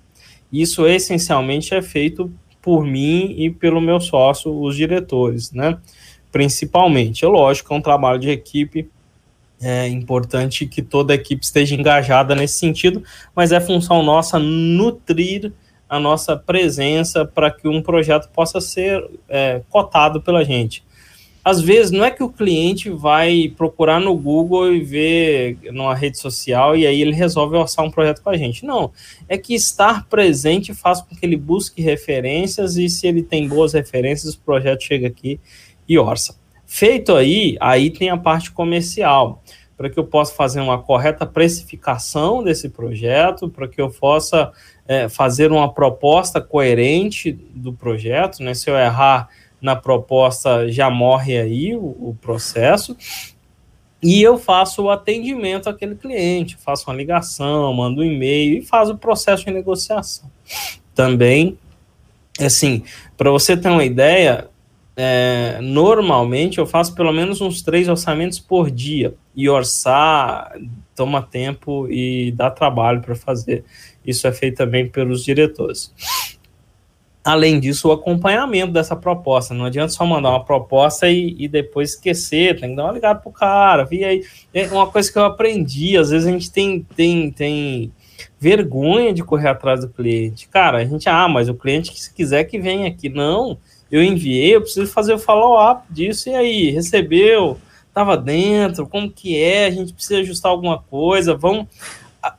Isso 0.51 0.87
essencialmente 0.87 1.75
é 1.75 1.83
feito 1.83 2.33
por 2.63 2.85
mim 2.85 3.35
e 3.37 3.51
pelo 3.51 3.81
meu 3.81 4.01
sócio, 4.01 4.59
os 4.63 4.77
diretores, 4.77 5.53
né? 5.53 5.79
Principalmente. 6.31 7.25
É 7.25 7.29
lógico, 7.29 7.75
é 7.75 7.77
um 7.77 7.83
trabalho 7.83 8.19
de 8.19 8.31
equipe, 8.31 8.89
é 9.63 9.89
importante 9.89 10.67
que 10.67 10.83
toda 10.83 11.13
a 11.13 11.17
equipe 11.17 11.45
esteja 11.45 11.75
engajada 11.75 12.35
nesse 12.35 12.59
sentido, 12.59 13.03
mas 13.35 13.53
é 13.53 13.61
função 13.61 14.03
nossa 14.03 14.39
nutrir 14.39 15.53
a 15.89 16.01
nossa 16.01 16.37
presença 16.37 17.25
para 17.25 17.51
que 17.51 17.69
um 17.69 17.83
projeto 17.83 18.29
possa 18.31 18.61
ser 18.61 19.09
é, 19.29 19.63
cotado 19.71 20.21
pela 20.21 20.45
gente 20.45 20.83
às 21.45 21.61
vezes 21.61 21.91
não 21.91 22.05
é 22.05 22.11
que 22.11 22.23
o 22.23 22.31
cliente 22.31 22.89
vai 22.89 23.53
procurar 23.57 24.01
no 24.01 24.17
Google 24.17 24.73
e 24.73 24.81
ver 24.81 25.59
numa 25.73 25.95
rede 25.95 26.19
social 26.19 26.77
e 26.77 26.87
aí 26.87 27.03
ele 27.03 27.13
resolve 27.13 27.57
orçar 27.57 27.85
um 27.85 27.91
projeto 27.91 28.23
com 28.23 28.31
a 28.31 28.37
gente. 28.37 28.65
Não, 28.65 28.93
é 29.29 29.37
que 29.37 29.55
estar 29.55 30.07
presente 30.07 30.73
faz 30.73 31.01
com 31.01 31.17
que 31.17 31.27
ele 31.27 31.37
busque 31.37 31.83
referências 31.83 32.77
e 32.77 32.89
se 32.89 33.09
ele 33.09 33.23
tem 33.23 33.49
boas 33.49 33.73
referências, 33.73 34.35
o 34.35 34.41
projeto 34.41 34.85
chega 34.85 35.09
aqui 35.09 35.41
e 35.89 35.99
orça. 35.99 36.41
Feito 36.75 37.15
aí, 37.15 37.55
aí 37.61 37.91
tem 37.91 38.09
a 38.09 38.17
parte 38.17 38.51
comercial, 38.51 39.43
para 39.77 39.91
que 39.91 39.99
eu 39.99 40.05
possa 40.05 40.35
fazer 40.35 40.59
uma 40.59 40.83
correta 40.83 41.27
precificação 41.27 42.43
desse 42.43 42.71
projeto, 42.71 43.47
para 43.47 43.69
que 43.69 43.79
eu 43.79 43.91
possa 43.91 44.51
é, 44.89 45.07
fazer 45.07 45.53
uma 45.53 45.71
proposta 45.71 46.41
coerente 46.41 47.31
do 47.31 47.75
projeto, 47.75 48.43
né? 48.43 48.55
Se 48.55 48.71
eu 48.71 48.75
errar 48.75 49.29
na 49.61 49.77
proposta 49.77 50.67
já 50.73 50.89
morre 50.89 51.37
aí 51.37 51.77
o, 51.77 51.85
o 51.85 52.17
processo. 52.19 52.97
E 54.03 54.23
eu 54.23 54.39
faço 54.39 54.85
o 54.85 54.91
atendimento 54.91 55.69
àquele 55.69 55.95
cliente, 55.95 56.57
faço 56.57 56.89
uma 56.89 56.97
ligação, 56.97 57.71
mando 57.75 58.01
um 58.01 58.05
e-mail 58.05 58.57
e 58.57 58.63
faço 58.63 58.93
o 58.93 58.99
processo 58.99 59.45
de 59.45 59.51
negociação. 59.51 60.31
Também, 60.95 61.59
assim, 62.41 62.83
para 63.15 63.31
você 63.31 63.59
ter 63.59 63.69
uma 63.69 63.85
ideia, 63.85 64.49
é, 64.97 65.59
normalmente 65.61 66.59
eu 66.59 66.67
faço 66.67 66.95
pelo 66.95 67.13
menos 67.13 67.41
uns 67.41 67.63
três 67.63 67.89
orçamentos 67.89 68.39
por 68.39 68.71
dia. 68.71 69.15
E 69.35 69.49
orçar 69.49 70.53
toma 70.95 71.23
tempo 71.23 71.89
e 71.91 72.33
dá 72.33 72.51
trabalho 72.51 73.01
para 73.01 73.15
fazer. 73.15 73.65
Isso 74.05 74.27
é 74.27 74.33
feito 74.33 74.57
também 74.59 74.89
pelos 74.89 75.25
diretores. 75.25 75.93
Além 77.25 77.61
disso, 77.61 77.89
o 77.89 77.93
acompanhamento 77.93 78.73
dessa 78.73 78.97
proposta. 78.97 79.55
Não 79.55 79.65
adianta 79.65 79.93
só 79.93 80.05
mandar 80.05 80.31
uma 80.31 80.45
proposta 80.45 81.09
e, 81.09 81.37
e 81.39 81.49
depois 81.49 81.91
esquecer, 81.91 82.61
tem 82.61 82.71
que 82.71 82.77
dar 82.77 82.85
uma 82.85 82.93
ligada 82.93 83.21
pro 83.21 83.31
cara. 83.31 83.85
Vi 83.85 84.05
aí. 84.05 84.25
É 84.53 84.67
uma 84.67 84.89
coisa 84.89 85.11
que 85.11 85.19
eu 85.19 85.25
aprendi, 85.25 85.97
às 85.97 86.11
vezes 86.11 86.27
a 86.27 86.33
gente 86.33 86.51
tem, 86.51 86.85
tem, 86.97 87.31
tem 87.31 87.93
vergonha 88.41 89.15
de 89.15 89.23
correr 89.23 89.49
atrás 89.49 89.81
do 89.83 89.89
cliente. 89.89 90.49
Cara, 90.49 90.79
a 90.79 90.85
gente, 90.85 91.09
ah, 91.09 91.29
mas 91.29 91.49
o 91.49 91.55
cliente, 91.55 91.97
se 91.99 92.13
quiser 92.13 92.45
que 92.45 92.59
venha 92.59 92.89
aqui. 92.89 93.09
Não, 93.09 93.57
eu 93.93 94.03
enviei, 94.03 94.57
eu 94.57 94.63
preciso 94.63 94.91
fazer 94.91 95.13
o 95.13 95.19
follow-up 95.19 95.85
disso. 95.91 96.31
E 96.31 96.35
aí, 96.35 96.71
recebeu? 96.71 97.59
Estava 97.87 98.17
dentro? 98.17 98.87
Como 98.87 99.13
que 99.13 99.39
é? 99.39 99.67
A 99.67 99.71
gente 99.71 99.93
precisa 99.93 100.21
ajustar 100.21 100.51
alguma 100.51 100.79
coisa? 100.79 101.37
Vamos. 101.37 101.67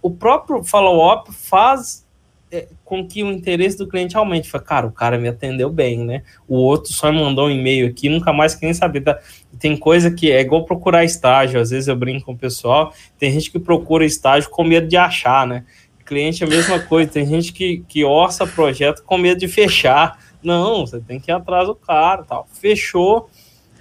O 0.02 0.10
próprio 0.10 0.64
follow-up 0.64 1.32
faz 1.32 2.04
é, 2.52 2.68
com 2.84 3.08
que 3.08 3.22
o 3.22 3.32
interesse 3.32 3.78
do 3.78 3.88
cliente 3.88 4.18
aumente. 4.18 4.50
Fala, 4.50 4.64
cara, 4.64 4.88
o 4.88 4.92
cara 4.92 5.20
me 5.20 5.28
atendeu 5.28 5.70
bem, 5.70 6.00
né? 6.00 6.24
O 6.48 6.56
outro 6.56 6.92
só 6.92 7.12
mandou 7.12 7.46
um 7.46 7.52
e-mail 7.52 7.88
aqui, 7.88 8.10
nunca 8.10 8.34
mais 8.34 8.56
quer 8.56 8.66
nem 8.66 8.74
saber. 8.74 9.02
Tá? 9.02 9.20
Tem 9.60 9.78
coisa 9.78 10.10
que 10.10 10.32
é 10.32 10.42
igual 10.42 10.66
procurar 10.66 11.04
estágio. 11.04 11.62
Às 11.62 11.70
vezes 11.70 11.88
eu 11.88 11.96
brinco 11.96 12.26
com 12.26 12.32
o 12.32 12.38
pessoal, 12.38 12.92
tem 13.20 13.32
gente 13.32 13.52
que 13.52 13.60
procura 13.60 14.04
estágio 14.04 14.50
com 14.50 14.64
medo 14.64 14.88
de 14.88 14.98
achar, 14.98 15.46
né? 15.46 15.66
Cliente 16.04 16.44
é 16.44 16.48
a 16.48 16.50
mesma 16.50 16.80
coisa, 16.80 17.12
tem 17.12 17.26
gente 17.26 17.54
que, 17.54 17.84
que 17.88 18.04
orça 18.04 18.46
projeto 18.46 19.04
com 19.04 19.18
medo 19.20 19.40
de 19.40 19.48
fechar. 19.48 20.18
Não, 20.44 20.86
você 20.86 21.00
tem 21.00 21.20
que 21.20 21.32
ir 21.32 21.34
atrás 21.34 21.68
do 21.68 21.76
cara 21.76 22.24
tal. 22.24 22.48
Fechou. 22.52 23.30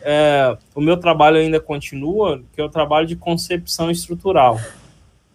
É, 0.04 0.56
o 0.74 0.80
meu 0.80 0.96
trabalho 0.96 1.36
ainda 1.36 1.60
continua, 1.60 2.42
que 2.52 2.60
é 2.60 2.64
o 2.64 2.68
trabalho 2.68 3.06
de 3.06 3.14
concepção 3.14 3.90
estrutural. 3.90 4.60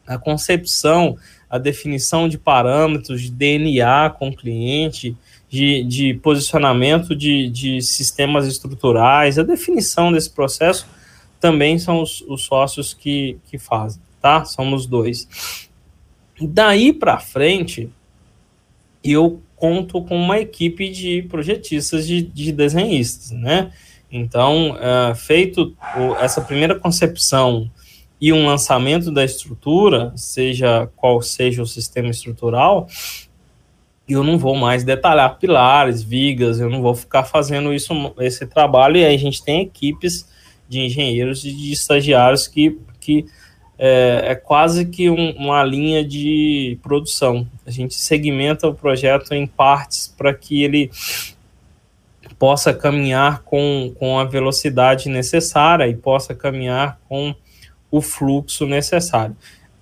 A 0.05 0.17
concepção 0.17 1.17
a 1.49 1.57
definição 1.57 2.27
de 2.27 2.37
parâmetros, 2.37 3.21
de 3.21 3.31
DNA 3.31 4.09
com 4.11 4.29
o 4.29 4.35
cliente, 4.35 5.15
de, 5.49 5.83
de 5.83 6.13
posicionamento 6.15 7.15
de, 7.15 7.49
de 7.49 7.81
sistemas 7.81 8.45
estruturais, 8.47 9.39
a 9.39 9.43
definição 9.43 10.11
desse 10.11 10.29
processo 10.29 10.85
também 11.39 11.79
são 11.79 12.01
os, 12.01 12.21
os 12.21 12.43
sócios 12.43 12.93
que, 12.93 13.37
que 13.49 13.57
fazem, 13.57 14.01
tá? 14.21 14.43
Somos 14.43 14.85
dois. 14.85 15.69
Daí 16.41 16.91
para 16.91 17.19
frente, 17.19 17.89
eu 19.03 19.41
conto 19.57 20.01
com 20.01 20.15
uma 20.15 20.39
equipe 20.39 20.89
de 20.89 21.23
projetistas, 21.23 22.07
de, 22.07 22.21
de 22.21 22.51
desenhistas, 22.51 23.31
né? 23.31 23.71
Então, 24.09 24.71
uh, 24.71 25.13
feito 25.15 25.75
o, 25.97 26.15
essa 26.15 26.39
primeira 26.39 26.79
concepção 26.79 27.69
e 28.21 28.31
um 28.31 28.45
lançamento 28.45 29.11
da 29.11 29.25
estrutura, 29.25 30.13
seja 30.15 30.89
qual 30.95 31.21
seja 31.21 31.61
o 31.61 31.67
sistema 31.67 32.09
estrutural, 32.09 32.87
eu 34.07 34.23
não 34.23 34.37
vou 34.37 34.55
mais 34.55 34.83
detalhar 34.83 35.37
pilares, 35.37 36.01
vigas, 36.01 36.59
eu 36.59 36.69
não 36.69 36.81
vou 36.81 36.95
ficar 36.95 37.25
fazendo 37.25 37.73
isso, 37.73 37.93
esse 38.19 38.45
trabalho, 38.45 38.97
e 38.97 39.05
aí 39.05 39.15
a 39.15 39.19
gente 39.19 39.43
tem 39.43 39.61
equipes 39.61 40.27
de 40.69 40.79
engenheiros 40.79 41.43
e 41.43 41.51
de 41.51 41.71
estagiários 41.71 42.47
que, 42.47 42.79
que 42.99 43.25
é, 43.77 44.31
é 44.31 44.35
quase 44.35 44.85
que 44.85 45.09
um, 45.09 45.31
uma 45.31 45.63
linha 45.63 46.03
de 46.03 46.77
produção. 46.81 47.47
A 47.65 47.71
gente 47.71 47.93
segmenta 47.95 48.67
o 48.67 48.73
projeto 48.73 49.33
em 49.33 49.45
partes 49.45 50.13
para 50.17 50.33
que 50.33 50.63
ele 50.63 50.89
possa 52.39 52.73
caminhar 52.73 53.43
com, 53.43 53.93
com 53.97 54.19
a 54.19 54.23
velocidade 54.23 55.09
necessária 55.09 55.87
e 55.87 55.95
possa 55.95 56.35
caminhar 56.35 56.99
com 57.07 57.33
o 57.89 58.01
fluxo 58.01 58.65
necessário. 58.65 59.35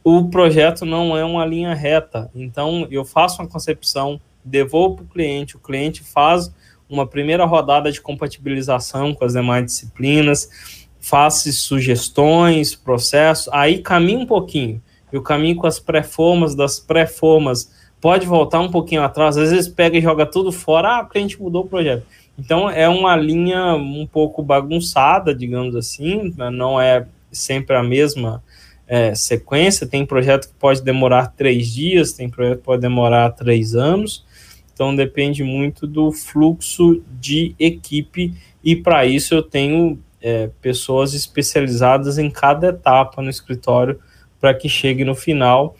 O 0.03 0.29
projeto 0.29 0.85
não 0.85 1.17
é 1.17 1.25
uma 1.25 1.45
linha 1.45 1.73
reta, 1.73 2.29
então 2.35 2.87
eu 2.91 3.03
faço 3.03 3.41
uma 3.41 3.47
concepção, 3.47 4.21
devolvo 4.43 4.97
para 4.97 5.05
o 5.05 5.07
cliente, 5.07 5.57
o 5.57 5.59
cliente 5.59 6.03
faz 6.03 6.53
uma 6.87 7.07
primeira 7.07 7.43
rodada 7.45 7.91
de 7.91 7.99
compatibilização 7.99 9.13
com 9.15 9.25
as 9.25 9.33
demais 9.33 9.65
disciplinas, 9.65 10.84
faça 11.05 11.51
sugestões, 11.51 12.73
processos, 12.73 13.47
aí 13.53 13.77
caminha 13.77 14.17
um 14.17 14.25
pouquinho. 14.25 14.81
E 15.13 15.17
o 15.17 15.21
caminho 15.21 15.55
com 15.55 15.67
as 15.67 15.79
pré-formas, 15.79 16.55
das 16.55 16.79
pré-formas, 16.79 17.71
pode 18.01 18.25
voltar 18.25 18.59
um 18.59 18.71
pouquinho 18.71 19.03
atrás, 19.03 19.37
às 19.37 19.51
vezes 19.51 19.67
pega 19.67 19.99
e 19.99 20.01
joga 20.01 20.25
tudo 20.25 20.51
fora, 20.51 20.97
ah, 20.97 21.03
porque 21.03 21.19
a 21.19 21.21
gente 21.21 21.39
mudou 21.39 21.63
o 21.63 21.67
projeto. 21.67 22.03
Então 22.39 22.67
é 22.67 22.89
uma 22.89 23.15
linha 23.15 23.75
um 23.75 24.07
pouco 24.07 24.41
bagunçada, 24.41 25.33
digamos 25.35 25.75
assim, 25.75 26.33
né? 26.35 26.49
não 26.49 26.81
é 26.81 27.05
sempre 27.31 27.75
a 27.75 27.83
mesma 27.83 28.43
é, 28.87 29.13
sequência. 29.13 29.85
Tem 29.85 30.07
projeto 30.07 30.47
que 30.47 30.55
pode 30.55 30.81
demorar 30.81 31.27
três 31.37 31.71
dias, 31.71 32.13
tem 32.13 32.27
projeto 32.27 32.57
que 32.57 32.65
pode 32.65 32.81
demorar 32.81 33.29
três 33.29 33.75
anos. 33.75 34.25
Então 34.73 34.95
depende 34.95 35.43
muito 35.43 35.85
do 35.85 36.11
fluxo 36.11 37.03
de 37.21 37.53
equipe 37.59 38.33
e 38.63 38.75
para 38.75 39.05
isso 39.05 39.35
eu 39.35 39.43
tenho 39.43 39.99
é, 40.25 40.49
pessoas 40.59 41.13
especializadas 41.13 42.17
em 42.17 42.31
cada 42.31 42.69
etapa 42.69 43.21
no 43.21 43.29
escritório 43.29 43.99
para 44.41 44.55
que 44.55 44.67
chegue 44.67 45.05
no 45.05 45.13
final 45.13 45.75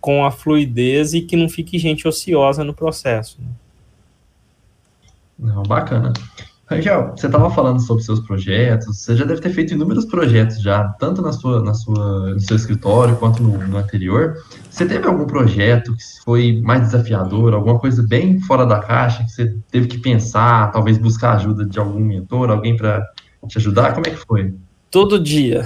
com 0.00 0.24
a 0.24 0.30
fluidez 0.30 1.12
e 1.12 1.20
que 1.20 1.36
não 1.36 1.50
fique 1.50 1.78
gente 1.78 2.08
ociosa 2.08 2.64
no 2.64 2.72
processo. 2.72 3.38
Né? 3.38 3.48
Não, 5.38 5.62
bacana. 5.64 6.14
Rangel, 6.64 7.10
você 7.10 7.26
estava 7.26 7.50
falando 7.50 7.78
sobre 7.80 8.02
seus 8.02 8.20
projetos, 8.20 8.96
você 8.96 9.14
já 9.14 9.26
deve 9.26 9.42
ter 9.42 9.50
feito 9.50 9.74
inúmeros 9.74 10.06
projetos 10.06 10.62
já, 10.62 10.84
tanto 10.98 11.20
na 11.20 11.32
sua, 11.32 11.62
na 11.62 11.74
sua, 11.74 12.30
no 12.32 12.40
seu 12.40 12.56
escritório 12.56 13.16
quanto 13.16 13.42
no, 13.42 13.58
no 13.58 13.76
anterior. 13.76 14.36
Você 14.70 14.86
teve 14.86 15.06
algum 15.06 15.26
projeto 15.26 15.94
que 15.94 16.02
foi 16.24 16.62
mais 16.62 16.82
desafiador, 16.82 17.52
alguma 17.52 17.78
coisa 17.78 18.02
bem 18.02 18.40
fora 18.40 18.64
da 18.64 18.78
caixa, 18.78 19.24
que 19.24 19.30
você 19.30 19.54
teve 19.70 19.88
que 19.88 19.98
pensar, 19.98 20.70
talvez 20.72 20.96
buscar 20.96 21.34
ajuda 21.34 21.66
de 21.66 21.78
algum 21.78 22.00
mentor, 22.00 22.50
alguém 22.50 22.74
para 22.74 23.04
te 23.48 23.58
ajudar? 23.58 23.94
Como 23.94 24.06
é 24.06 24.10
que 24.10 24.16
foi? 24.16 24.54
todo 24.90 25.20
dia. 25.20 25.64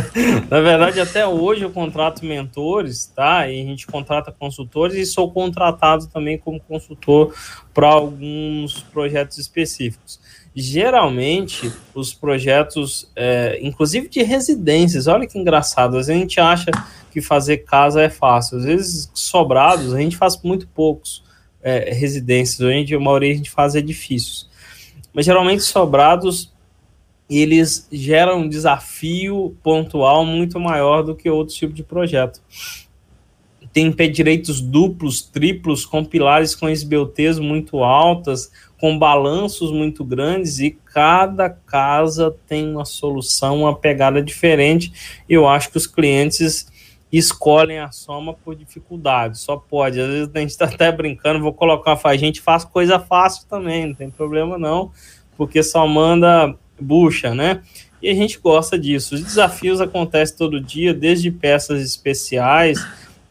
Na 0.48 0.60
verdade, 0.60 0.98
até 0.98 1.26
hoje 1.26 1.62
eu 1.62 1.70
contrato 1.70 2.24
mentores, 2.24 3.06
tá? 3.14 3.48
E 3.48 3.60
a 3.60 3.64
gente 3.64 3.86
contrata 3.86 4.32
consultores 4.32 4.96
e 4.96 5.04
sou 5.04 5.30
contratado 5.30 6.06
também 6.06 6.38
como 6.38 6.58
consultor 6.58 7.34
para 7.74 7.88
alguns 7.88 8.80
projetos 8.82 9.36
específicos. 9.36 10.18
Geralmente, 10.54 11.70
os 11.94 12.12
projetos, 12.14 13.10
é, 13.14 13.58
inclusive 13.62 14.08
de 14.08 14.22
residências, 14.22 15.06
olha 15.06 15.26
que 15.26 15.38
engraçado, 15.38 15.96
às 15.96 16.06
vezes 16.06 16.10
a 16.10 16.18
gente 16.18 16.40
acha 16.40 16.70
que 17.10 17.20
fazer 17.20 17.58
casa 17.58 18.02
é 18.02 18.08
fácil, 18.08 18.58
às 18.58 18.64
vezes 18.64 19.10
sobrados 19.14 19.94
a 19.94 19.98
gente 19.98 20.16
faz 20.16 20.40
muito 20.42 20.66
poucos 20.68 21.22
é, 21.62 21.90
residências, 21.92 22.60
hoje 22.60 22.94
a 22.94 23.00
maioria 23.00 23.32
a 23.32 23.36
gente 23.36 23.50
faz 23.50 23.74
edifícios. 23.74 24.50
Mas 25.14 25.26
geralmente 25.26 25.62
sobrados 25.62 26.51
eles 27.40 27.88
geram 27.90 28.40
um 28.40 28.48
desafio 28.48 29.56
pontual 29.62 30.24
muito 30.24 30.58
maior 30.58 31.02
do 31.02 31.14
que 31.14 31.30
outros 31.30 31.56
tipos 31.56 31.74
de 31.74 31.82
projeto. 31.82 32.40
Tem 33.72 33.90
pé 33.90 34.06
direitos 34.06 34.60
duplos, 34.60 35.22
triplos, 35.22 35.86
com 35.86 36.04
pilares 36.04 36.54
com 36.54 36.68
esbeltez 36.68 37.38
muito 37.38 37.82
altas, 37.82 38.50
com 38.78 38.98
balanços 38.98 39.70
muito 39.70 40.04
grandes 40.04 40.58
e 40.58 40.72
cada 40.92 41.48
casa 41.48 42.34
tem 42.46 42.68
uma 42.68 42.84
solução, 42.84 43.60
uma 43.60 43.74
pegada 43.74 44.20
diferente. 44.20 44.92
Eu 45.28 45.48
acho 45.48 45.70
que 45.70 45.78
os 45.78 45.86
clientes 45.86 46.66
escolhem 47.12 47.78
a 47.78 47.92
soma 47.92 48.34
por 48.34 48.56
dificuldade, 48.56 49.38
só 49.38 49.56
pode. 49.56 50.00
Às 50.00 50.08
vezes 50.08 50.30
a 50.34 50.38
gente 50.40 50.50
está 50.50 50.64
até 50.64 50.90
brincando, 50.90 51.40
vou 51.40 51.52
colocar 51.52 51.98
a 52.02 52.16
gente 52.16 52.40
faz 52.40 52.64
coisa 52.64 52.98
fácil 52.98 53.46
também, 53.48 53.86
não 53.86 53.94
tem 53.94 54.10
problema 54.10 54.58
não, 54.58 54.90
porque 55.36 55.62
só 55.62 55.86
manda 55.86 56.54
bucha, 56.82 57.34
né? 57.34 57.62
E 58.02 58.10
a 58.10 58.14
gente 58.14 58.38
gosta 58.38 58.78
disso. 58.78 59.14
Os 59.14 59.22
desafios 59.22 59.80
acontecem 59.80 60.36
todo 60.36 60.60
dia, 60.60 60.92
desde 60.92 61.30
peças 61.30 61.82
especiais, 61.82 62.84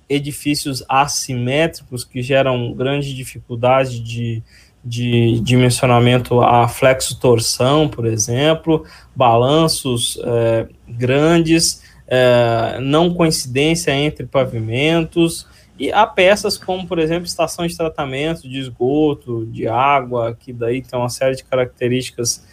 edifícios 0.09 0.83
assimétricos 0.87 2.03
que 2.03 2.21
geram 2.21 2.73
grande 2.73 3.13
dificuldade 3.13 3.99
de, 3.99 4.41
de 4.83 5.39
dimensionamento 5.41 6.41
a 6.41 6.67
flexo-torção, 6.67 7.87
por 7.87 8.05
exemplo, 8.05 8.85
balanços 9.15 10.19
é, 10.23 10.67
grandes, 10.87 11.83
é, 12.07 12.77
não 12.81 13.13
coincidência 13.13 13.91
entre 13.91 14.25
pavimentos, 14.25 15.47
e 15.81 15.91
há 15.91 16.05
peças 16.05 16.57
como, 16.57 16.85
por 16.85 16.99
exemplo, 16.99 17.25
estação 17.25 17.65
de 17.65 17.75
tratamento 17.75 18.47
de 18.47 18.59
esgoto, 18.59 19.47
de 19.47 19.67
água, 19.67 20.37
que 20.39 20.53
daí 20.53 20.81
tem 20.81 20.99
uma 20.99 21.09
série 21.09 21.35
de 21.35 21.43
características 21.43 22.45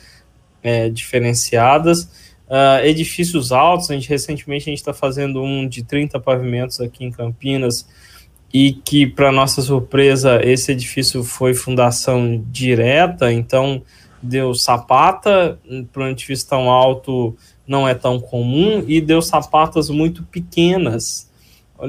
é, 0.69 0.91
diferenciadas. 0.91 2.03
Uh, 2.47 2.85
edifícios 2.85 3.53
altos, 3.53 3.91
a 3.91 3.95
gente 3.95 4.09
recentemente 4.09 4.69
a 4.69 4.71
gente 4.71 4.79
está 4.79 4.95
fazendo 4.95 5.43
um 5.43 5.69
de 5.69 5.83
30 5.83 6.19
pavimentos 6.21 6.81
aqui 6.81 7.05
em 7.05 7.11
Campinas 7.11 7.87
e 8.53 8.73
que, 8.73 9.07
para 9.07 9.31
nossa 9.31 9.61
surpresa, 9.61 10.41
esse 10.43 10.73
edifício 10.73 11.23
foi 11.23 11.53
fundação 11.53 12.43
direta, 12.51 13.31
então 13.31 13.83
deu 14.23 14.55
sapata, 14.55 15.59
para 15.93 16.05
um 16.05 16.09
edifício 16.09 16.49
tão 16.49 16.71
alto 16.71 17.37
não 17.67 17.87
é 17.87 17.95
tão 17.95 18.19
comum, 18.19 18.83
e 18.89 18.99
deu 18.99 19.21
sapatas 19.21 19.91
muito 19.91 20.23
pequenas. 20.23 21.31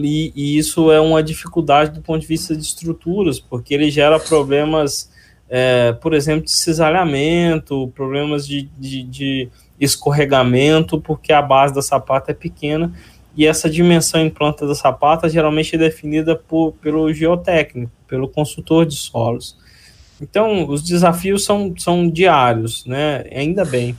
E, 0.02 0.34
e 0.36 0.58
isso 0.58 0.92
é 0.92 1.00
uma 1.00 1.24
dificuldade 1.24 1.92
do 1.92 2.02
ponto 2.02 2.20
de 2.20 2.28
vista 2.28 2.54
de 2.54 2.62
estruturas, 2.62 3.39
porque 3.39 3.74
ele 3.74 3.89
gera 3.89 4.20
problemas 4.20 5.10
é, 5.50 5.94
por 5.94 6.14
exemplo, 6.14 6.46
de 6.46 6.52
cisalhamento, 6.52 7.92
problemas 7.96 8.46
de, 8.46 8.70
de, 8.78 9.04
de, 9.04 9.50
escorregamento, 9.80 11.00
porque 11.00 11.32
a 11.32 11.42
base 11.42 11.74
da 11.74 11.82
sapata 11.82 12.32
é 12.32 12.34
pequena 12.34 12.92
e 13.36 13.46
essa 13.46 13.70
dimensão 13.70 14.20
em 14.20 14.30
planta 14.30 14.68
da 14.68 14.76
sapata 14.76 15.30
geralmente 15.30 15.76
é 15.76 15.80
definida 15.80 16.36
por, 16.36 16.74
pelo 16.74 17.12
geotécnico, 17.14 17.92
pelo 18.08 18.28
consultor 18.28 18.86
de 18.86 18.96
solos. 18.96 19.58
Então, 20.22 20.68
os 20.68 20.84
desafios 20.84 21.46
são, 21.46 21.74
são 21.78 22.10
diários, 22.10 22.86
né? 22.86 23.24
Ainda 23.32 23.64
bem. 23.64 23.98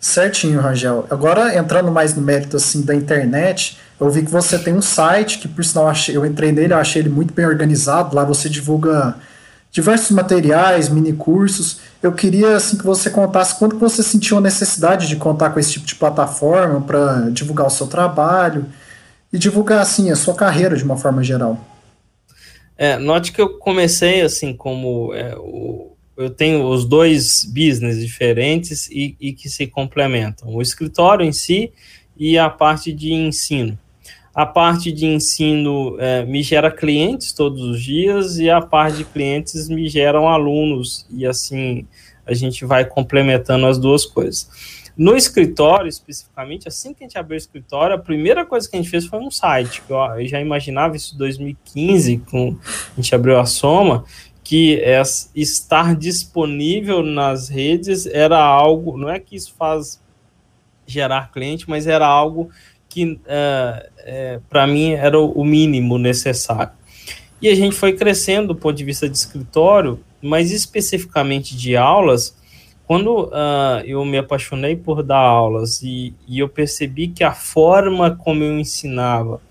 Certinho, 0.00 0.60
Rangel. 0.60 1.06
Agora, 1.10 1.56
entrando 1.56 1.92
mais 1.92 2.14
no 2.14 2.22
mérito 2.22 2.56
assim 2.56 2.82
da 2.82 2.94
internet, 2.94 3.76
eu 4.00 4.08
vi 4.08 4.24
que 4.24 4.30
você 4.30 4.58
tem 4.58 4.72
um 4.72 4.80
site 4.80 5.38
que, 5.38 5.48
por 5.48 5.64
sinal, 5.64 5.92
eu 6.08 6.24
entrei 6.24 6.52
nele, 6.52 6.72
eu 6.72 6.78
achei 6.78 7.02
ele 7.02 7.08
muito 7.08 7.34
bem 7.34 7.44
organizado. 7.44 8.14
Lá 8.16 8.24
você 8.24 8.48
divulga 8.48 9.16
diversos 9.76 10.10
materiais, 10.10 10.88
mini 10.88 11.12
cursos. 11.12 11.80
Eu 12.02 12.12
queria 12.12 12.56
assim 12.56 12.78
que 12.78 12.86
você 12.86 13.10
contasse 13.10 13.58
quando 13.58 13.78
você 13.78 14.02
sentiu 14.02 14.38
a 14.38 14.40
necessidade 14.40 15.06
de 15.06 15.16
contar 15.16 15.50
com 15.50 15.60
esse 15.60 15.72
tipo 15.72 15.84
de 15.84 15.94
plataforma 15.94 16.80
para 16.80 17.28
divulgar 17.28 17.66
o 17.66 17.70
seu 17.70 17.86
trabalho 17.86 18.64
e 19.30 19.36
divulgar 19.36 19.80
assim 19.80 20.10
a 20.10 20.16
sua 20.16 20.34
carreira 20.34 20.78
de 20.78 20.82
uma 20.82 20.96
forma 20.96 21.22
geral. 21.22 21.60
É, 22.78 22.96
note 22.96 23.32
que 23.32 23.40
eu 23.40 23.58
comecei 23.58 24.22
assim 24.22 24.56
como 24.56 25.12
é, 25.12 25.36
o, 25.36 25.92
eu 26.16 26.30
tenho 26.30 26.66
os 26.66 26.86
dois 26.86 27.44
business 27.44 28.00
diferentes 28.00 28.88
e, 28.90 29.14
e 29.20 29.34
que 29.34 29.50
se 29.50 29.66
complementam, 29.66 30.54
o 30.54 30.62
escritório 30.62 31.22
em 31.24 31.32
si 31.32 31.70
e 32.16 32.38
a 32.38 32.48
parte 32.48 32.94
de 32.94 33.12
ensino. 33.12 33.78
A 34.36 34.44
parte 34.44 34.92
de 34.92 35.06
ensino 35.06 35.96
é, 35.98 36.22
me 36.26 36.42
gera 36.42 36.70
clientes 36.70 37.32
todos 37.32 37.62
os 37.62 37.82
dias 37.82 38.38
e 38.38 38.50
a 38.50 38.60
parte 38.60 38.98
de 38.98 39.04
clientes 39.04 39.66
me 39.66 39.88
geram 39.88 40.28
alunos, 40.28 41.06
e 41.10 41.24
assim 41.24 41.86
a 42.26 42.34
gente 42.34 42.62
vai 42.66 42.84
complementando 42.84 43.66
as 43.66 43.78
duas 43.78 44.04
coisas. 44.04 44.46
No 44.94 45.16
escritório, 45.16 45.88
especificamente, 45.88 46.68
assim 46.68 46.92
que 46.92 47.02
a 47.02 47.06
gente 47.06 47.16
abriu 47.16 47.36
o 47.36 47.38
escritório, 47.38 47.96
a 47.96 47.98
primeira 47.98 48.44
coisa 48.44 48.68
que 48.68 48.76
a 48.76 48.78
gente 48.80 48.90
fez 48.90 49.06
foi 49.06 49.20
um 49.20 49.30
site. 49.30 49.82
Eu, 49.88 50.26
já 50.26 50.38
imaginava 50.38 50.96
isso 50.96 51.14
em 51.14 51.18
2015, 51.18 52.18
com 52.30 52.58
a 52.92 52.96
gente 53.00 53.14
abriu 53.14 53.38
a 53.38 53.46
Soma, 53.46 54.04
que 54.44 54.80
é, 54.80 55.00
estar 55.34 55.96
disponível 55.96 57.02
nas 57.02 57.48
redes 57.48 58.04
era 58.04 58.38
algo, 58.38 58.98
não 58.98 59.08
é 59.08 59.18
que 59.18 59.34
isso 59.34 59.54
faz 59.56 59.98
gerar 60.86 61.32
cliente, 61.32 61.68
mas 61.68 61.86
era 61.86 62.06
algo 62.06 62.50
que 62.96 63.20
é, 63.26 63.90
é, 63.98 64.40
para 64.48 64.66
mim 64.66 64.92
era 64.92 65.20
o 65.20 65.44
mínimo 65.44 65.98
necessário. 65.98 66.72
E 67.42 67.46
a 67.46 67.54
gente 67.54 67.76
foi 67.76 67.92
crescendo 67.92 68.48
do 68.48 68.54
ponto 68.54 68.74
de 68.74 68.84
vista 68.84 69.06
de 69.06 69.14
escritório, 69.14 70.00
mas 70.22 70.50
especificamente 70.50 71.54
de 71.54 71.76
aulas, 71.76 72.34
quando 72.86 73.24
uh, 73.24 73.84
eu 73.84 74.02
me 74.06 74.16
apaixonei 74.16 74.76
por 74.76 75.02
dar 75.02 75.18
aulas 75.18 75.82
e, 75.82 76.14
e, 76.26 76.38
eu 76.38 76.48
percebi 76.48 77.08
que 77.08 77.22
a 77.22 77.32
forma 77.32 78.16
como 78.16 78.42
eu 78.42 78.58
ensinava, 78.58 79.42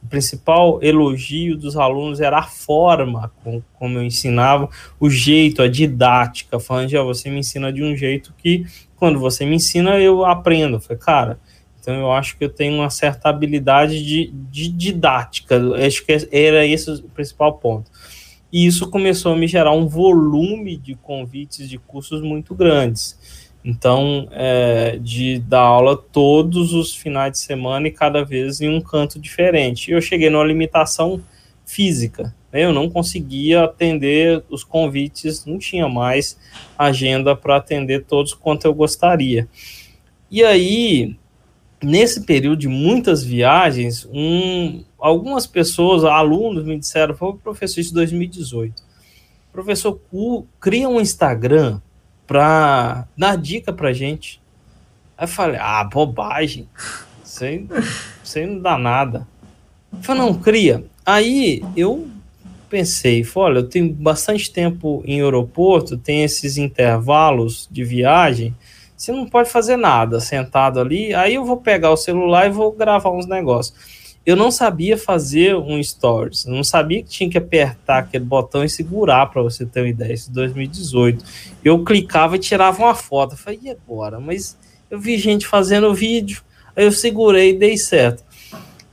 o 0.00 0.06
principal 0.06 0.78
elogio 0.80 1.56
dos 1.56 1.76
alunos 1.76 2.20
era 2.20 2.38
a 2.38 2.44
forma 2.44 3.32
com, 3.42 3.60
como 3.74 3.98
eu 3.98 4.04
ensinava, 4.04 4.68
o 5.00 5.10
jeito, 5.10 5.60
a 5.60 5.66
didática, 5.66 6.60
falando, 6.60 6.88
já 6.88 7.02
você 7.02 7.28
me 7.28 7.40
ensina 7.40 7.72
de 7.72 7.82
um 7.82 7.96
jeito 7.96 8.32
que, 8.38 8.64
quando 8.94 9.18
você 9.18 9.44
me 9.44 9.56
ensina, 9.56 9.98
eu 9.98 10.24
aprendo. 10.24 10.76
Eu 10.76 10.80
falei, 10.80 10.98
cara, 11.02 11.40
então 11.82 11.94
eu 11.96 12.12
acho 12.12 12.38
que 12.38 12.44
eu 12.44 12.48
tenho 12.48 12.74
uma 12.74 12.90
certa 12.90 13.28
habilidade 13.28 14.04
de, 14.04 14.32
de 14.32 14.68
didática. 14.68 15.60
Acho 15.84 16.06
que 16.06 16.12
era 16.30 16.64
esse 16.64 16.88
o 16.88 17.08
principal 17.08 17.54
ponto. 17.54 17.90
e 18.52 18.64
isso 18.64 18.88
começou 18.88 19.32
a 19.32 19.36
me 19.36 19.48
gerar 19.48 19.72
um 19.72 19.88
volume 19.88 20.76
de 20.76 20.94
convites 20.94 21.68
de 21.68 21.78
cursos 21.78 22.22
muito 22.22 22.54
grandes. 22.54 23.18
Então, 23.64 24.28
é, 24.30 24.96
de 25.00 25.40
dar 25.40 25.60
aula 25.60 25.96
todos 25.96 26.72
os 26.72 26.94
finais 26.94 27.32
de 27.32 27.38
semana 27.38 27.88
e 27.88 27.92
cada 27.92 28.24
vez 28.24 28.60
em 28.60 28.68
um 28.68 28.80
canto 28.80 29.18
diferente. 29.18 29.90
Eu 29.90 30.00
cheguei 30.00 30.30
numa 30.30 30.44
limitação 30.44 31.22
física, 31.64 32.34
né? 32.52 32.64
eu 32.64 32.72
não 32.72 32.90
conseguia 32.90 33.64
atender 33.64 34.44
os 34.50 34.62
convites, 34.64 35.46
não 35.46 35.58
tinha 35.58 35.88
mais 35.88 36.36
agenda 36.76 37.34
para 37.36 37.56
atender 37.56 38.04
todos 38.04 38.34
quanto 38.34 38.66
eu 38.66 38.74
gostaria. 38.74 39.48
E 40.30 40.42
aí, 40.42 41.16
nesse 41.82 42.22
período 42.22 42.60
de 42.60 42.68
muitas 42.68 43.22
viagens, 43.22 44.08
um, 44.12 44.84
algumas 44.98 45.46
pessoas, 45.46 46.04
alunos, 46.04 46.64
me 46.64 46.78
disseram, 46.78 47.14
foi 47.14 47.30
o 47.30 47.34
professor 47.34 47.80
isso 47.80 47.92
2018. 47.92 48.82
Professor, 49.52 50.00
cria 50.60 50.88
um 50.88 51.00
Instagram 51.00 51.80
para 52.26 53.06
dar 53.16 53.36
dica 53.36 53.72
pra 53.72 53.92
gente. 53.92 54.40
Aí 55.18 55.24
eu 55.24 55.28
falei, 55.28 55.58
ah, 55.60 55.84
bobagem. 55.84 56.68
Isso 57.22 57.44
aí 58.38 58.46
não 58.46 58.60
dá 58.60 58.78
nada. 58.78 59.26
Eu 59.92 60.02
falei, 60.02 60.22
não, 60.22 60.34
cria. 60.34 60.84
Aí 61.04 61.62
eu 61.76 62.08
pensei, 62.70 63.26
olha, 63.34 63.58
eu 63.58 63.68
tenho 63.68 63.92
bastante 63.92 64.50
tempo 64.50 65.02
em 65.04 65.20
aeroporto, 65.20 65.98
tem 65.98 66.24
esses 66.24 66.56
intervalos 66.56 67.68
de 67.70 67.84
viagem, 67.84 68.54
você 69.02 69.10
não 69.10 69.26
pode 69.26 69.50
fazer 69.50 69.76
nada 69.76 70.20
sentado 70.20 70.78
ali, 70.78 71.12
aí 71.12 71.34
eu 71.34 71.44
vou 71.44 71.56
pegar 71.56 71.90
o 71.90 71.96
celular 71.96 72.46
e 72.46 72.50
vou 72.50 72.70
gravar 72.70 73.10
uns 73.10 73.26
negócios. 73.26 73.74
Eu 74.24 74.36
não 74.36 74.48
sabia 74.48 74.96
fazer 74.96 75.56
um 75.56 75.82
stories, 75.82 76.46
eu 76.46 76.54
não 76.54 76.62
sabia 76.62 77.02
que 77.02 77.08
tinha 77.08 77.28
que 77.28 77.36
apertar 77.36 77.98
aquele 77.98 78.24
botão 78.24 78.62
e 78.62 78.68
segurar 78.68 79.26
para 79.26 79.42
você 79.42 79.66
ter 79.66 79.80
uma 79.80 79.88
ideia. 79.88 80.12
Isso 80.12 80.30
em 80.30 80.34
2018. 80.34 81.24
Eu 81.64 81.82
clicava 81.82 82.36
e 82.36 82.38
tirava 82.38 82.80
uma 82.80 82.94
foto. 82.94 83.32
Eu 83.32 83.38
falei, 83.38 83.58
e 83.60 83.70
agora? 83.70 84.20
Mas 84.20 84.56
eu 84.88 85.00
vi 85.00 85.18
gente 85.18 85.48
fazendo 85.48 85.92
vídeo, 85.92 86.40
aí 86.76 86.84
eu 86.84 86.92
segurei 86.92 87.50
e 87.50 87.58
dei 87.58 87.76
certo. 87.76 88.22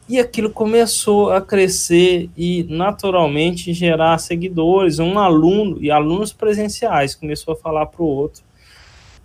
E 0.08 0.18
aquilo 0.18 0.50
começou 0.50 1.32
a 1.32 1.40
crescer 1.40 2.32
e 2.36 2.64
naturalmente 2.68 3.74
gerar 3.74 4.18
seguidores. 4.18 4.98
Um 4.98 5.20
aluno 5.20 5.78
e 5.80 5.92
alunos 5.92 6.34
presenciais 6.34 7.14
começou 7.14 7.54
a 7.54 7.58
falar 7.58 7.86
para 7.86 8.02
o 8.02 8.08
outro 8.08 8.49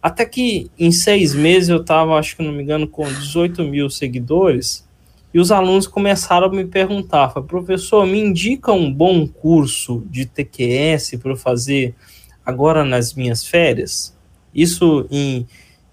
até 0.05 0.27
que 0.27 0.71
em 0.79 0.93
seis 0.93 1.35
meses 1.35 1.71
eu 1.71 1.81
estava, 1.81 2.19
acho 2.19 2.37
que 2.37 2.43
não 2.43 2.53
me 2.53 2.63
engano, 2.63 2.87
com 2.87 3.11
18 3.11 3.65
mil 3.65 3.89
seguidores, 3.89 4.87
e 5.33 5.41
os 5.41 5.51
alunos 5.51 5.87
começaram 5.87 6.47
a 6.47 6.51
me 6.51 6.67
perguntar: 6.67 7.29
professor, 7.31 8.05
me 8.07 8.21
indica 8.21 8.71
um 8.71 8.93
bom 8.93 9.27
curso 9.27 10.05
de 10.11 10.27
TQS 10.27 11.13
para 11.23 11.33
eu 11.33 11.37
fazer 11.37 11.95
agora 12.45 12.85
nas 12.85 13.15
minhas 13.15 13.47
férias? 13.47 14.15
Isso 14.55 15.07
em, 15.11 15.47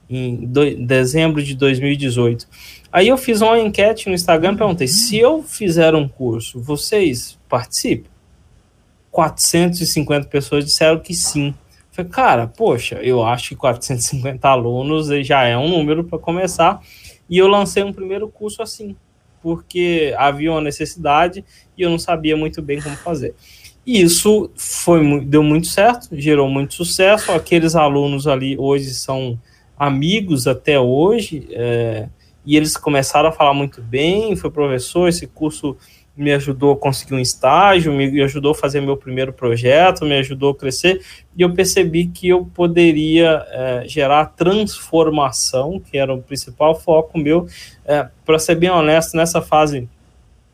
em 0.09 0.45
do, 0.45 0.75
dezembro 0.85 1.41
de 1.41 1.55
2018. 1.55 2.49
Aí 2.91 3.07
eu 3.07 3.17
fiz 3.17 3.39
uma 3.39 3.57
enquete 3.57 4.09
no 4.09 4.13
Instagram 4.13 4.55
e 4.55 4.57
perguntei: 4.57 4.87
se 4.89 5.19
eu 5.19 5.41
fizer 5.41 5.95
um 5.95 6.05
curso, 6.05 6.59
vocês 6.59 7.39
participam? 7.47 8.11
450 9.09 10.27
pessoas 10.27 10.65
disseram 10.65 10.99
que 10.99 11.13
sim. 11.13 11.53
Falei, 11.91 12.09
cara, 12.09 12.47
poxa, 12.47 12.95
eu 13.03 13.23
acho 13.23 13.49
que 13.49 13.55
450 13.55 14.47
alunos 14.47 15.07
já 15.25 15.43
é 15.43 15.57
um 15.57 15.69
número 15.69 16.05
para 16.05 16.17
começar. 16.17 16.81
E 17.29 17.37
eu 17.37 17.47
lancei 17.47 17.83
um 17.83 17.91
primeiro 17.91 18.29
curso 18.29 18.61
assim, 18.61 18.95
porque 19.41 20.13
havia 20.17 20.51
uma 20.51 20.61
necessidade 20.61 21.43
e 21.77 21.81
eu 21.81 21.89
não 21.89 21.99
sabia 21.99 22.37
muito 22.37 22.61
bem 22.61 22.81
como 22.81 22.95
fazer. 22.95 23.35
E 23.85 24.01
isso 24.01 24.49
foi, 24.55 25.25
deu 25.25 25.43
muito 25.43 25.67
certo, 25.67 26.09
gerou 26.13 26.47
muito 26.47 26.73
sucesso. 26.73 27.31
Aqueles 27.31 27.75
alunos 27.75 28.25
ali 28.25 28.57
hoje 28.57 28.93
são 28.93 29.37
amigos 29.77 30.47
até 30.47 30.79
hoje, 30.79 31.47
é, 31.51 32.07
e 32.45 32.55
eles 32.55 32.77
começaram 32.77 33.29
a 33.29 33.31
falar 33.31 33.53
muito 33.53 33.81
bem. 33.81 34.35
Foi 34.35 34.49
professor, 34.49 35.09
esse 35.09 35.27
curso 35.27 35.75
me 36.21 36.31
ajudou 36.33 36.73
a 36.73 36.77
conseguir 36.77 37.15
um 37.15 37.19
estágio, 37.19 37.91
me 37.91 38.21
ajudou 38.21 38.51
a 38.51 38.55
fazer 38.55 38.79
meu 38.79 38.95
primeiro 38.95 39.33
projeto, 39.33 40.05
me 40.05 40.13
ajudou 40.19 40.51
a 40.51 40.55
crescer, 40.55 41.01
e 41.35 41.41
eu 41.41 41.51
percebi 41.51 42.05
que 42.05 42.29
eu 42.29 42.45
poderia 42.45 43.43
é, 43.49 43.83
gerar 43.87 44.27
transformação, 44.27 45.79
que 45.79 45.97
era 45.97 46.13
o 46.13 46.21
principal 46.21 46.75
foco 46.75 47.17
meu. 47.17 47.47
É, 47.83 48.07
Para 48.23 48.37
ser 48.37 48.55
bem 48.55 48.69
honesto, 48.69 49.17
nessa 49.17 49.41
fase, 49.41 49.89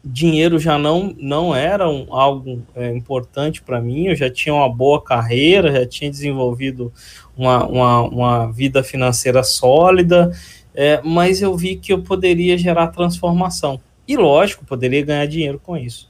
dinheiro 0.02 0.58
já 0.58 0.78
não, 0.78 1.14
não 1.20 1.54
era 1.54 1.90
um, 1.90 2.08
algo 2.12 2.62
é, 2.74 2.96
importante 2.96 3.62
para 3.62 3.82
mim, 3.82 4.08
eu 4.08 4.16
já 4.16 4.30
tinha 4.30 4.56
uma 4.56 4.70
boa 4.70 5.04
carreira, 5.04 5.72
já 5.72 5.86
tinha 5.86 6.10
desenvolvido 6.10 6.94
uma, 7.36 7.66
uma, 7.66 8.02
uma 8.04 8.52
vida 8.52 8.82
financeira 8.84 9.44
sólida, 9.44 10.32
é, 10.74 11.02
mas 11.04 11.42
eu 11.42 11.58
vi 11.58 11.76
que 11.76 11.92
eu 11.92 12.02
poderia 12.02 12.58
gerar 12.58 12.88
transformação. 12.88 13.82
E 14.08 14.16
lógico, 14.16 14.66
poderia 14.66 15.04
ganhar 15.04 15.26
dinheiro 15.26 15.60
com 15.60 15.76
isso. 15.76 16.10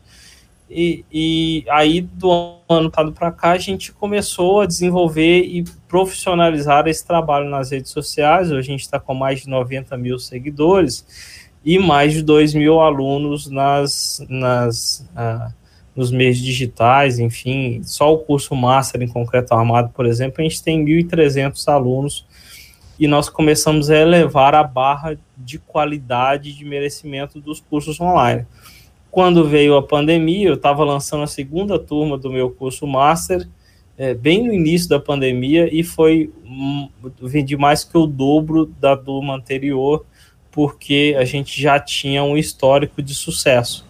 E, 0.69 1.05
e 1.12 1.65
aí, 1.69 2.01
do 2.01 2.57
ano 2.67 2.91
passado 2.91 3.13
para 3.13 3.31
cá, 3.31 3.51
a 3.51 3.57
gente 3.57 3.93
começou 3.93 4.62
a 4.62 4.65
desenvolver 4.65 5.41
e 5.43 5.63
profissionalizar 5.88 6.88
esse 6.88 7.05
trabalho 7.07 7.49
nas 7.49 7.71
redes 7.71 7.91
sociais. 7.91 8.51
Hoje 8.51 8.60
a 8.60 8.71
gente 8.71 8.81
está 8.81 8.99
com 8.99 9.13
mais 9.13 9.41
de 9.41 9.49
90 9.49 9.97
mil 9.97 10.19
seguidores 10.19 11.05
e 11.63 11.79
mais 11.79 12.13
de 12.13 12.21
2 12.21 12.53
mil 12.53 12.81
alunos 12.81 13.49
nas, 13.49 14.23
nas, 14.29 15.10
ah, 15.15 15.51
nos 15.95 16.12
meios 16.12 16.38
digitais, 16.38 17.17
enfim. 17.17 17.81
Só 17.83 18.13
o 18.13 18.17
curso 18.19 18.53
Master 18.53 19.01
em 19.01 19.07
Concreto 19.07 19.53
Armado, 19.53 19.89
por 19.89 20.05
exemplo, 20.05 20.36
a 20.39 20.43
gente 20.43 20.62
tem 20.62 20.83
1.300 20.83 21.65
alunos 21.67 22.25
e 22.99 23.07
nós 23.07 23.29
começamos 23.29 23.89
a 23.89 23.97
elevar 23.97 24.55
a 24.55 24.63
barra 24.63 25.17
de 25.38 25.60
qualidade 25.60 26.53
de 26.53 26.65
merecimento 26.65 27.39
dos 27.39 27.60
cursos 27.60 27.99
online. 27.99 28.45
Quando 29.12 29.47
veio 29.47 29.75
a 29.75 29.83
pandemia, 29.83 30.47
eu 30.47 30.55
estava 30.55 30.83
lançando 30.83 31.23
a 31.23 31.27
segunda 31.27 31.79
turma 31.79 32.17
do 32.17 32.31
meu 32.31 32.49
curso 32.49 32.86
Master, 32.86 33.47
é, 33.97 34.13
bem 34.13 34.43
no 34.45 34.53
início 34.53 34.89
da 34.89 34.99
pandemia, 34.99 35.73
e 35.73 35.83
foi 35.83 36.31
um, 36.45 36.89
vendi 37.21 37.57
mais 37.57 37.83
que 37.83 37.97
o 37.97 38.05
dobro 38.05 38.65
da 38.79 38.95
turma 38.95 39.36
anterior, 39.36 40.05
porque 40.51 41.15
a 41.19 41.25
gente 41.25 41.60
já 41.62 41.79
tinha 41.79 42.23
um 42.23 42.38
histórico 42.38 43.01
de 43.01 43.13
sucesso. 43.13 43.88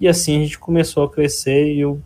E 0.00 0.06
assim 0.06 0.38
a 0.38 0.42
gente 0.44 0.58
começou 0.58 1.04
a 1.04 1.10
crescer 1.10 1.74
e 1.74 1.80
eu 1.80 2.00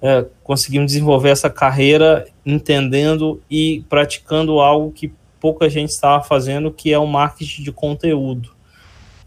é, 0.00 0.24
conseguimos 0.44 0.92
desenvolver 0.92 1.30
essa 1.30 1.50
carreira 1.50 2.26
entendendo 2.46 3.42
e 3.50 3.84
praticando 3.88 4.60
algo 4.60 4.92
que 4.92 5.12
pouca 5.40 5.68
gente 5.68 5.90
estava 5.90 6.22
fazendo, 6.22 6.70
que 6.70 6.92
é 6.92 6.98
o 6.98 7.06
marketing 7.06 7.62
de 7.62 7.72
conteúdo. 7.72 8.56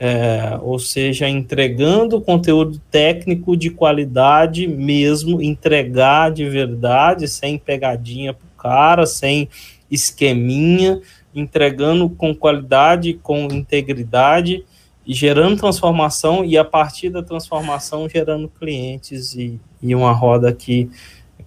É, 0.03 0.57
ou 0.63 0.79
seja, 0.79 1.29
entregando 1.29 2.19
conteúdo 2.19 2.81
técnico 2.89 3.55
de 3.55 3.69
qualidade 3.69 4.67
mesmo, 4.67 5.39
entregar 5.39 6.31
de 6.31 6.49
verdade, 6.49 7.27
sem 7.27 7.59
pegadinha 7.59 8.33
para 8.33 8.47
o 8.47 8.61
cara, 8.61 9.05
sem 9.05 9.47
esqueminha, 9.91 10.99
entregando 11.35 12.09
com 12.09 12.33
qualidade, 12.33 13.13
com 13.13 13.47
integridade, 13.51 14.65
gerando 15.05 15.57
transformação, 15.57 16.43
e 16.43 16.57
a 16.57 16.65
partir 16.65 17.09
da 17.09 17.21
transformação 17.21 18.09
gerando 18.09 18.47
clientes 18.47 19.35
e, 19.35 19.59
e 19.81 19.93
uma 19.93 20.11
roda 20.11 20.51
que, 20.51 20.89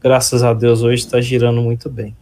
graças 0.00 0.44
a 0.44 0.54
Deus, 0.54 0.82
hoje 0.82 1.02
está 1.02 1.20
girando 1.20 1.60
muito 1.60 1.90
bem. 1.90 2.14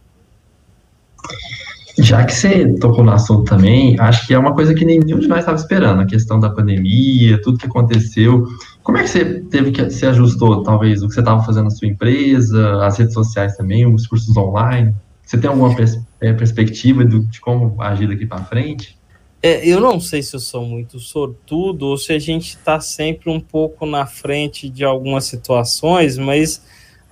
Já 1.99 2.25
que 2.25 2.33
você 2.33 2.73
tocou 2.79 3.03
no 3.03 3.11
assunto 3.11 3.43
também, 3.43 3.95
acho 3.99 4.25
que 4.25 4.33
é 4.33 4.39
uma 4.39 4.53
coisa 4.53 4.73
que 4.73 4.83
nenhum 4.83 5.19
de 5.19 5.27
nós 5.27 5.39
estava 5.39 5.57
esperando, 5.57 6.01
a 6.01 6.05
questão 6.05 6.39
da 6.39 6.49
pandemia, 6.49 7.39
tudo 7.41 7.57
que 7.57 7.67
aconteceu. 7.67 8.47
Como 8.81 8.97
é 8.97 9.03
que 9.03 9.09
você 9.09 9.25
teve 9.41 9.71
que 9.71 9.89
se 9.91 10.05
ajustou, 10.05 10.63
talvez, 10.63 11.03
o 11.03 11.07
que 11.07 11.13
você 11.13 11.19
estava 11.19 11.43
fazendo 11.43 11.65
na 11.65 11.69
sua 11.69 11.87
empresa, 11.87 12.83
as 12.83 12.97
redes 12.97 13.13
sociais 13.13 13.55
também, 13.55 13.85
os 13.85 14.07
cursos 14.07 14.35
online? 14.35 14.93
Você 15.23 15.37
tem 15.37 15.49
alguma 15.49 15.75
pers 15.75 15.99
é, 16.19 16.33
perspectiva 16.33 17.05
do, 17.05 17.21
de 17.25 17.39
como 17.39 17.81
agir 17.81 18.07
daqui 18.07 18.25
para 18.25 18.43
frente? 18.43 18.97
É, 19.41 19.67
eu 19.67 19.79
não 19.79 19.99
sei 19.99 20.23
se 20.23 20.35
eu 20.35 20.39
sou 20.39 20.65
muito 20.65 20.99
sortudo 20.99 21.87
ou 21.87 21.97
se 21.97 22.13
a 22.13 22.19
gente 22.19 22.49
está 22.49 22.79
sempre 22.79 23.29
um 23.29 23.39
pouco 23.39 23.85
na 23.85 24.05
frente 24.05 24.69
de 24.69 24.83
algumas 24.83 25.25
situações, 25.25 26.17
mas 26.17 26.63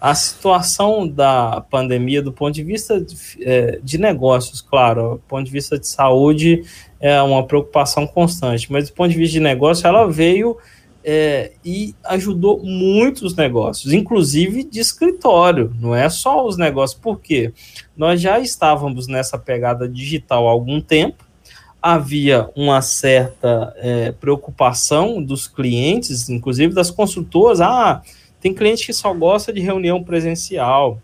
a 0.01 0.15
situação 0.15 1.07
da 1.07 1.63
pandemia, 1.69 2.23
do 2.23 2.33
ponto 2.33 2.55
de 2.55 2.63
vista 2.63 2.99
de, 2.99 3.15
é, 3.41 3.79
de, 3.83 3.99
negócios, 3.99 4.59
claro, 4.59 5.11
do 5.11 5.23
ponto 5.27 5.45
de 5.45 5.51
vista 5.51 5.77
de 5.77 5.87
saúde, 5.87 6.63
é 6.99 7.21
uma 7.21 7.45
preocupação 7.45 8.07
constante, 8.07 8.71
mas 8.71 8.89
do 8.89 8.95
ponto 8.95 9.11
de 9.11 9.17
vista 9.17 9.33
de 9.33 9.39
negócio, 9.39 9.85
ela 9.85 10.09
veio 10.09 10.57
é, 11.03 11.51
e 11.63 11.93
ajudou 12.03 12.63
muitos 12.63 13.35
negócios, 13.35 13.93
inclusive 13.93 14.63
de 14.63 14.79
escritório, 14.79 15.71
não 15.79 15.95
é 15.95 16.09
só 16.09 16.47
os 16.47 16.57
negócios, 16.57 16.99
porque 16.99 17.53
nós 17.95 18.19
já 18.19 18.39
estávamos 18.39 19.07
nessa 19.07 19.37
pegada 19.37 19.87
digital 19.87 20.47
há 20.47 20.51
algum 20.51 20.81
tempo, 20.81 21.23
havia 21.79 22.49
uma 22.55 22.81
certa 22.81 23.71
é, 23.77 24.11
preocupação 24.13 25.21
dos 25.21 25.47
clientes, 25.47 26.27
inclusive 26.27 26.73
das 26.73 26.89
construtoras, 26.89 27.61
ah 27.61 28.01
Tem 28.41 28.53
cliente 28.53 28.85
que 28.85 28.93
só 28.93 29.13
gosta 29.13 29.53
de 29.53 29.61
reunião 29.61 30.03
presencial. 30.03 30.99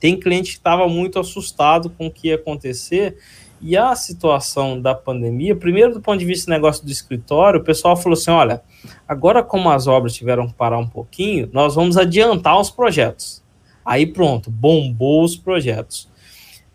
Tem 0.00 0.18
cliente 0.18 0.50
que 0.50 0.58
estava 0.58 0.88
muito 0.88 1.20
assustado 1.20 1.88
com 1.88 2.08
o 2.08 2.10
que 2.10 2.28
ia 2.28 2.34
acontecer. 2.34 3.16
E 3.60 3.76
a 3.76 3.94
situação 3.94 4.80
da 4.80 4.92
pandemia, 4.92 5.54
primeiro 5.54 5.94
do 5.94 6.00
ponto 6.00 6.18
de 6.18 6.24
vista 6.24 6.46
do 6.46 6.54
negócio 6.54 6.84
do 6.84 6.90
escritório, 6.90 7.60
o 7.60 7.64
pessoal 7.64 7.96
falou 7.96 8.14
assim: 8.14 8.32
olha, 8.32 8.60
agora 9.06 9.44
como 9.44 9.70
as 9.70 9.86
obras 9.86 10.12
tiveram 10.12 10.48
que 10.48 10.54
parar 10.54 10.78
um 10.78 10.88
pouquinho, 10.88 11.48
nós 11.52 11.76
vamos 11.76 11.96
adiantar 11.96 12.58
os 12.60 12.68
projetos. 12.68 13.40
Aí 13.84 14.04
pronto, 14.04 14.50
bombou 14.50 15.22
os 15.22 15.36
projetos. 15.36 16.08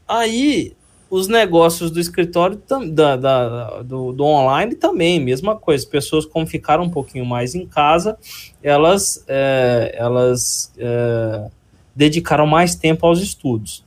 Aí 0.08 0.77
os 1.10 1.28
negócios 1.28 1.90
do 1.90 2.00
escritório 2.00 2.62
da, 2.92 3.16
da 3.16 3.82
do, 3.82 4.12
do, 4.12 4.24
online 4.24 4.76
também, 4.76 5.20
mesma 5.20 5.56
coisa. 5.56 5.88
Pessoas 5.88 6.26
como 6.26 6.46
ficaram 6.46 6.84
um 6.84 6.90
pouquinho 6.90 7.26
mais 7.26 7.56
em 7.56 7.66
casa, 7.66 8.18
elas, 8.62 9.24
é, 9.28 9.96
elas 9.98 10.74
é, 10.78 11.50
dedicaram 11.96 12.46
mais 12.46 12.76
tempo 12.76 13.06
aos 13.06 13.22
estudos. 13.22 13.86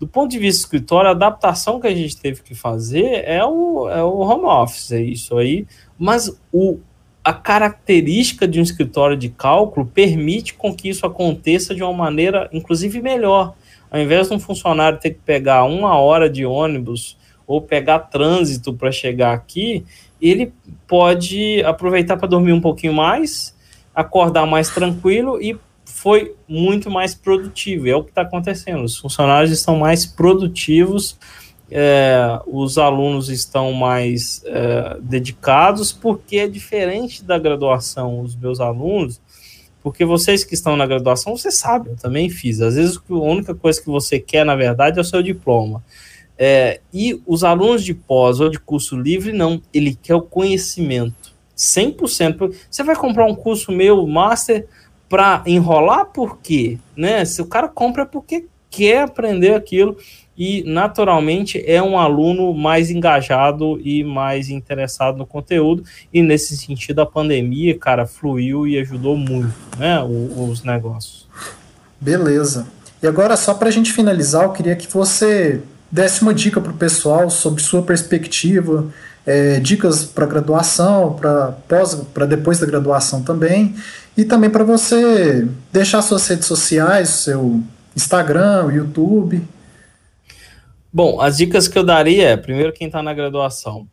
Do 0.00 0.06
ponto 0.08 0.30
de 0.30 0.38
vista 0.38 0.62
do 0.62 0.64
escritório, 0.64 1.08
a 1.08 1.12
adaptação 1.12 1.78
que 1.78 1.86
a 1.86 1.94
gente 1.94 2.16
teve 2.16 2.42
que 2.42 2.54
fazer 2.54 3.22
é 3.24 3.44
o, 3.44 3.88
é 3.88 4.02
o 4.02 4.18
home 4.18 4.46
office, 4.46 4.92
é 4.92 5.00
isso 5.00 5.36
aí. 5.38 5.66
Mas 5.96 6.34
o, 6.50 6.78
a 7.22 7.32
característica 7.32 8.48
de 8.48 8.58
um 8.58 8.62
escritório 8.62 9.16
de 9.16 9.28
cálculo 9.28 9.86
permite 9.86 10.54
com 10.54 10.74
que 10.74 10.88
isso 10.88 11.06
aconteça 11.06 11.74
de 11.74 11.82
uma 11.82 11.92
maneira, 11.92 12.48
inclusive, 12.52 13.00
melhor. 13.00 13.54
Ao 13.92 14.00
invés 14.00 14.28
de 14.28 14.34
um 14.34 14.40
funcionário 14.40 14.98
ter 14.98 15.10
que 15.10 15.20
pegar 15.20 15.64
uma 15.64 15.98
hora 15.98 16.30
de 16.30 16.46
ônibus 16.46 17.18
ou 17.46 17.60
pegar 17.60 17.98
trânsito 17.98 18.72
para 18.72 18.90
chegar 18.90 19.34
aqui, 19.34 19.84
ele 20.20 20.52
pode 20.88 21.62
aproveitar 21.64 22.16
para 22.16 22.28
dormir 22.28 22.52
um 22.52 22.60
pouquinho 22.60 22.94
mais, 22.94 23.54
acordar 23.94 24.46
mais 24.46 24.70
tranquilo 24.70 25.38
e 25.42 25.58
foi 25.84 26.34
muito 26.48 26.90
mais 26.90 27.14
produtivo. 27.14 27.86
É 27.86 27.94
o 27.94 28.02
que 28.02 28.10
está 28.10 28.22
acontecendo. 28.22 28.82
Os 28.82 28.96
funcionários 28.96 29.50
estão 29.52 29.76
mais 29.76 30.06
produtivos 30.06 31.18
é, 31.74 32.38
os 32.46 32.76
alunos 32.76 33.30
estão 33.30 33.72
mais 33.72 34.42
é, 34.44 34.98
dedicados, 35.00 35.90
porque 35.90 36.36
é 36.36 36.46
diferente 36.46 37.24
da 37.24 37.38
graduação, 37.38 38.20
os 38.20 38.36
meus 38.36 38.60
alunos, 38.60 39.18
porque 39.82 40.04
vocês 40.04 40.44
que 40.44 40.54
estão 40.54 40.76
na 40.76 40.86
graduação, 40.86 41.36
você 41.36 41.50
sabe, 41.50 41.90
eu 41.90 41.96
também 41.96 42.30
fiz. 42.30 42.60
Às 42.60 42.76
vezes 42.76 42.96
a 42.96 43.14
única 43.14 43.54
coisa 43.54 43.80
que 43.80 43.88
você 43.88 44.20
quer, 44.20 44.44
na 44.44 44.54
verdade, 44.54 44.98
é 44.98 45.00
o 45.00 45.04
seu 45.04 45.22
diploma. 45.22 45.82
É, 46.38 46.80
e 46.92 47.20
os 47.26 47.44
alunos 47.44 47.84
de 47.84 47.94
pós 47.94 48.40
ou 48.40 48.48
de 48.48 48.58
curso 48.58 48.96
livre, 48.96 49.32
não, 49.32 49.60
ele 49.72 49.98
quer 50.00 50.14
o 50.14 50.22
conhecimento. 50.22 51.32
100%. 51.56 52.54
Você 52.70 52.82
vai 52.82 52.96
comprar 52.96 53.26
um 53.26 53.34
curso 53.34 53.70
meu, 53.72 54.06
master, 54.06 54.66
para 55.08 55.42
enrolar 55.46 56.06
por 56.06 56.38
quê? 56.38 56.78
Né? 56.96 57.24
Se 57.24 57.42
o 57.42 57.46
cara 57.46 57.68
compra 57.68 58.02
é 58.02 58.06
porque 58.06 58.46
quer 58.70 59.02
aprender 59.02 59.54
aquilo 59.54 59.96
e 60.36 60.64
naturalmente 60.66 61.62
é 61.66 61.82
um 61.82 61.98
aluno 61.98 62.54
mais 62.54 62.90
engajado 62.90 63.80
e 63.84 64.02
mais 64.02 64.48
interessado 64.48 65.18
no 65.18 65.26
conteúdo 65.26 65.84
e 66.12 66.22
nesse 66.22 66.56
sentido 66.56 67.00
a 67.00 67.06
pandemia, 67.06 67.78
cara, 67.78 68.06
fluiu 68.06 68.66
e 68.66 68.78
ajudou 68.78 69.16
muito, 69.16 69.54
né, 69.78 70.02
os 70.02 70.62
negócios. 70.62 71.28
Beleza. 72.00 72.66
E 73.02 73.06
agora 73.06 73.36
só 73.36 73.54
para 73.54 73.68
a 73.68 73.72
gente 73.72 73.92
finalizar, 73.92 74.44
eu 74.44 74.52
queria 74.52 74.76
que 74.76 74.90
você 74.90 75.60
desse 75.90 76.22
uma 76.22 76.32
dica 76.32 76.60
para 76.60 76.72
o 76.72 76.76
pessoal 76.76 77.28
sobre 77.28 77.62
sua 77.62 77.82
perspectiva, 77.82 78.86
é, 79.26 79.60
dicas 79.60 80.04
para 80.04 80.24
graduação, 80.24 81.12
para 81.12 81.52
pós, 81.68 81.94
para 82.14 82.24
depois 82.24 82.58
da 82.58 82.66
graduação 82.66 83.22
também, 83.22 83.74
e 84.16 84.24
também 84.24 84.48
para 84.48 84.64
você 84.64 85.46
deixar 85.72 86.00
suas 86.02 86.26
redes 86.26 86.46
sociais, 86.46 87.08
seu 87.08 87.60
Instagram, 87.94 88.72
YouTube. 88.72 89.42
Bom, 90.94 91.22
as 91.22 91.38
dicas 91.38 91.66
que 91.66 91.78
eu 91.78 91.84
daria 91.84 92.28
é, 92.28 92.36
primeiro, 92.36 92.70
quem 92.70 92.86
está 92.86 93.02
na 93.02 93.14
graduação, 93.14 93.88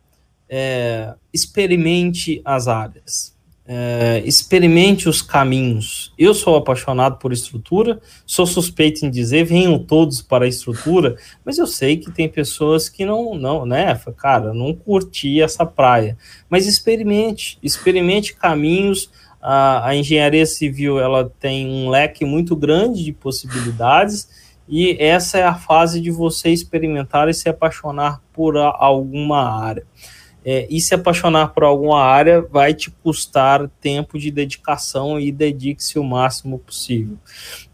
é, 0.46 1.14
experimente 1.32 2.42
as 2.44 2.68
áreas, 2.68 3.34
é, 3.66 4.22
experimente 4.26 5.08
os 5.08 5.22
caminhos. 5.22 6.12
Eu 6.18 6.34
sou 6.34 6.56
apaixonado 6.56 7.16
por 7.16 7.32
estrutura, 7.32 8.02
sou 8.26 8.46
suspeito 8.46 9.06
em 9.06 9.10
dizer, 9.10 9.44
venham 9.44 9.78
todos 9.78 10.20
para 10.20 10.44
a 10.44 10.48
estrutura, 10.48 11.16
mas 11.42 11.56
eu 11.56 11.66
sei 11.66 11.96
que 11.96 12.12
tem 12.12 12.28
pessoas 12.28 12.90
que 12.90 13.06
não, 13.06 13.34
não, 13.34 13.64
né, 13.64 13.98
cara, 14.18 14.52
não 14.52 14.74
curti 14.74 15.40
essa 15.40 15.64
praia. 15.64 16.18
Mas 16.50 16.66
experimente, 16.66 17.58
experimente 17.62 18.34
caminhos. 18.34 19.10
A, 19.42 19.88
a 19.88 19.96
engenharia 19.96 20.44
civil 20.44 21.00
ela 21.00 21.32
tem 21.40 21.66
um 21.66 21.88
leque 21.88 22.26
muito 22.26 22.54
grande 22.54 23.02
de 23.02 23.10
possibilidades 23.10 24.28
e 24.70 24.96
essa 25.00 25.36
é 25.36 25.42
a 25.42 25.54
fase 25.54 26.00
de 26.00 26.12
você 26.12 26.50
experimentar 26.50 27.28
e 27.28 27.34
se 27.34 27.48
apaixonar 27.48 28.22
por 28.32 28.56
alguma 28.56 29.60
área. 29.60 29.84
É, 30.42 30.66
e 30.70 30.80
se 30.80 30.94
apaixonar 30.94 31.48
por 31.48 31.64
alguma 31.64 32.02
área 32.02 32.40
vai 32.40 32.72
te 32.72 32.90
custar 32.90 33.68
tempo 33.80 34.18
de 34.18 34.30
dedicação 34.30 35.20
e 35.20 35.30
dedique-se 35.30 35.98
o 35.98 36.04
máximo 36.04 36.58
possível. 36.58 37.18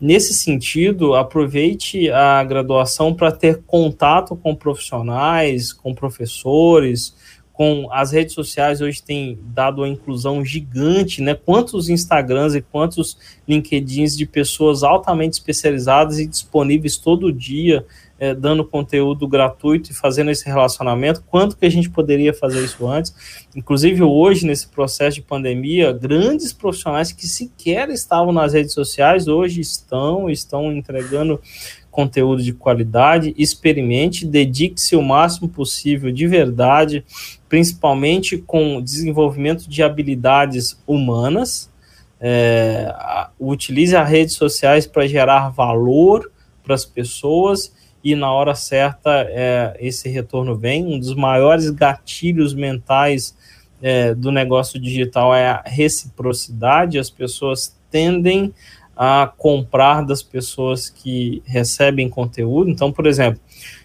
Nesse 0.00 0.34
sentido, 0.34 1.14
aproveite 1.14 2.10
a 2.10 2.42
graduação 2.42 3.14
para 3.14 3.30
ter 3.30 3.62
contato 3.66 4.34
com 4.34 4.54
profissionais, 4.54 5.72
com 5.72 5.94
professores, 5.94 7.14
com 7.56 7.88
as 7.90 8.12
redes 8.12 8.34
sociais 8.34 8.82
hoje 8.82 9.02
tem 9.02 9.38
dado 9.42 9.78
uma 9.78 9.88
inclusão 9.88 10.44
gigante, 10.44 11.22
né? 11.22 11.34
Quantos 11.34 11.88
Instagrams 11.88 12.54
e 12.54 12.60
quantos 12.60 13.16
LinkedIns 13.48 14.14
de 14.14 14.26
pessoas 14.26 14.82
altamente 14.82 15.38
especializadas 15.38 16.18
e 16.18 16.26
disponíveis 16.26 16.98
todo 16.98 17.32
dia, 17.32 17.86
é, 18.18 18.34
dando 18.34 18.62
conteúdo 18.62 19.26
gratuito 19.26 19.90
e 19.90 19.94
fazendo 19.94 20.30
esse 20.30 20.44
relacionamento. 20.46 21.22
Quanto 21.26 21.56
que 21.56 21.64
a 21.64 21.70
gente 21.70 21.88
poderia 21.88 22.34
fazer 22.34 22.62
isso 22.62 22.86
antes? 22.86 23.14
Inclusive 23.54 24.02
hoje, 24.02 24.46
nesse 24.46 24.68
processo 24.68 25.16
de 25.16 25.22
pandemia, 25.22 25.92
grandes 25.92 26.52
profissionais 26.52 27.10
que 27.10 27.26
sequer 27.26 27.88
estavam 27.88 28.32
nas 28.32 28.52
redes 28.52 28.74
sociais, 28.74 29.28
hoje 29.28 29.62
estão, 29.62 30.28
estão 30.28 30.70
entregando 30.70 31.40
conteúdo 31.96 32.42
de 32.42 32.52
qualidade, 32.52 33.34
experimente, 33.38 34.26
dedique-se 34.26 34.94
o 34.94 35.00
máximo 35.00 35.48
possível 35.48 36.12
de 36.12 36.26
verdade, 36.26 37.02
principalmente 37.48 38.36
com 38.36 38.82
desenvolvimento 38.82 39.66
de 39.66 39.82
habilidades 39.82 40.78
humanas. 40.86 41.70
É, 42.20 42.94
utilize 43.40 43.96
as 43.96 44.06
redes 44.06 44.34
sociais 44.34 44.86
para 44.86 45.06
gerar 45.06 45.48
valor 45.48 46.30
para 46.62 46.74
as 46.74 46.84
pessoas 46.84 47.74
e 48.04 48.14
na 48.14 48.30
hora 48.30 48.54
certa 48.54 49.26
é, 49.30 49.74
esse 49.80 50.06
retorno 50.10 50.54
vem. 50.54 50.84
Um 50.84 50.98
dos 50.98 51.14
maiores 51.14 51.70
gatilhos 51.70 52.52
mentais 52.52 53.34
é, 53.80 54.14
do 54.14 54.30
negócio 54.30 54.78
digital 54.78 55.34
é 55.34 55.48
a 55.48 55.62
reciprocidade. 55.64 56.98
As 56.98 57.08
pessoas 57.08 57.74
tendem 57.90 58.52
a 58.96 59.30
comprar 59.36 60.02
das 60.02 60.22
pessoas 60.22 60.88
que 60.88 61.42
recebem 61.44 62.08
conteúdo. 62.08 62.70
Então, 62.70 62.90
por 62.90 63.06
exemplo, 63.06 63.40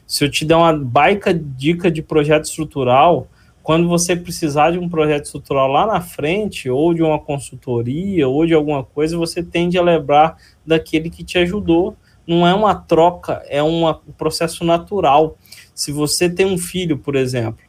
se 0.07 0.23
eu 0.23 0.31
te 0.31 0.45
der 0.45 0.55
uma 0.55 0.73
baica 0.73 1.33
dica 1.33 1.91
de 1.91 2.01
projeto 2.01 2.45
estrutural, 2.45 3.27
quando 3.61 3.87
você 3.87 4.15
precisar 4.15 4.71
de 4.71 4.79
um 4.79 4.89
projeto 4.89 5.25
estrutural 5.25 5.67
lá 5.67 5.85
na 5.85 6.01
frente, 6.01 6.69
ou 6.69 6.93
de 6.93 7.03
uma 7.03 7.19
consultoria, 7.19 8.27
ou 8.27 8.45
de 8.45 8.53
alguma 8.53 8.83
coisa, 8.83 9.17
você 9.17 9.43
tende 9.43 9.77
a 9.77 9.83
lembrar 9.83 10.37
daquele 10.65 11.09
que 11.09 11.23
te 11.23 11.37
ajudou. 11.37 11.95
Não 12.25 12.47
é 12.47 12.53
uma 12.53 12.73
troca, 12.73 13.43
é 13.47 13.61
uma, 13.61 14.01
um 14.07 14.11
processo 14.11 14.63
natural. 14.63 15.37
Se 15.75 15.91
você 15.91 16.29
tem 16.29 16.45
um 16.45 16.57
filho, 16.57 16.97
por 16.97 17.15
exemplo, 17.15 17.63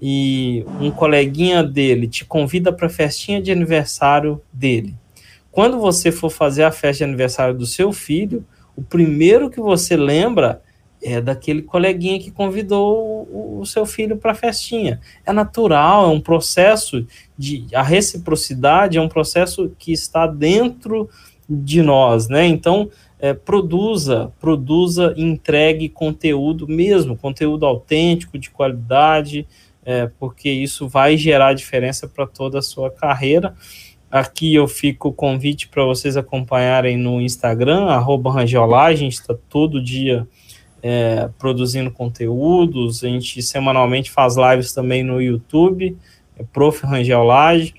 e 0.00 0.64
um 0.80 0.90
coleguinha 0.90 1.62
dele 1.62 2.08
te 2.08 2.24
convida 2.24 2.72
para 2.72 2.86
a 2.86 2.90
festinha 2.90 3.40
de 3.40 3.52
aniversário 3.52 4.40
dele, 4.52 4.94
quando 5.52 5.78
você 5.78 6.10
for 6.10 6.30
fazer 6.30 6.64
a 6.64 6.72
festa 6.72 6.98
de 6.98 7.04
aniversário 7.04 7.54
do 7.54 7.66
seu 7.66 7.92
filho, 7.92 8.44
o 8.74 8.82
primeiro 8.82 9.50
que 9.50 9.60
você 9.60 9.96
lembra 9.96 10.62
é 11.02 11.20
daquele 11.20 11.62
coleguinha 11.62 12.18
que 12.18 12.30
convidou 12.30 13.28
o, 13.60 13.66
seu 13.66 13.84
filho 13.84 14.16
para 14.16 14.32
a 14.32 14.34
festinha. 14.34 15.00
É 15.26 15.32
natural, 15.32 16.06
é 16.06 16.08
um 16.08 16.20
processo 16.20 17.06
de 17.36 17.66
a 17.74 17.82
reciprocidade 17.82 18.98
é 18.98 19.00
um 19.00 19.08
processo 19.08 19.72
que 19.78 19.92
está 19.92 20.26
dentro 20.26 21.10
de 21.48 21.82
nós, 21.82 22.28
né? 22.28 22.46
Então 22.46 22.88
é, 23.18 23.34
produza, 23.34 24.32
produza, 24.40 25.12
entregue 25.16 25.88
conteúdo 25.88 26.66
mesmo, 26.66 27.16
conteúdo 27.16 27.66
autêntico, 27.66 28.38
de 28.38 28.50
qualidade, 28.50 29.46
é, 29.84 30.08
porque 30.18 30.50
isso 30.50 30.88
vai 30.88 31.16
gerar 31.16 31.52
diferença 31.52 32.08
para 32.08 32.26
toda 32.26 32.58
a 32.58 32.62
sua 32.62 32.90
carreira. 32.90 33.54
Aqui 34.12 34.54
eu 34.54 34.68
fico 34.68 35.08
o 35.08 35.12
convite 35.12 35.68
para 35.68 35.86
vocês 35.86 36.18
acompanharem 36.18 36.98
no 36.98 37.18
Instagram, 37.18 37.86
arroba 37.86 38.44
gente 38.44 39.14
está 39.14 39.34
todo 39.48 39.82
dia 39.82 40.28
é, 40.82 41.30
produzindo 41.38 41.90
conteúdos, 41.90 43.02
a 43.02 43.08
gente 43.08 43.40
semanalmente 43.40 44.10
faz 44.10 44.36
lives 44.36 44.74
também 44.74 45.02
no 45.02 45.18
YouTube, 45.18 45.96
é 46.38 46.42
Prof. 46.42 46.84
Rangeolagem, 46.84 47.72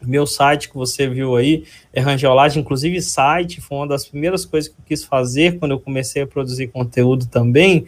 Meu 0.00 0.26
site 0.26 0.70
que 0.70 0.74
você 0.74 1.06
viu 1.06 1.36
aí 1.36 1.64
é 1.92 2.00
Rangeolagem, 2.00 2.62
inclusive 2.62 3.02
site, 3.02 3.60
foi 3.60 3.76
uma 3.76 3.88
das 3.88 4.06
primeiras 4.06 4.46
coisas 4.46 4.70
que 4.70 4.80
eu 4.80 4.84
quis 4.86 5.04
fazer 5.04 5.58
quando 5.58 5.72
eu 5.72 5.80
comecei 5.80 6.22
a 6.22 6.26
produzir 6.26 6.68
conteúdo 6.68 7.26
também, 7.26 7.84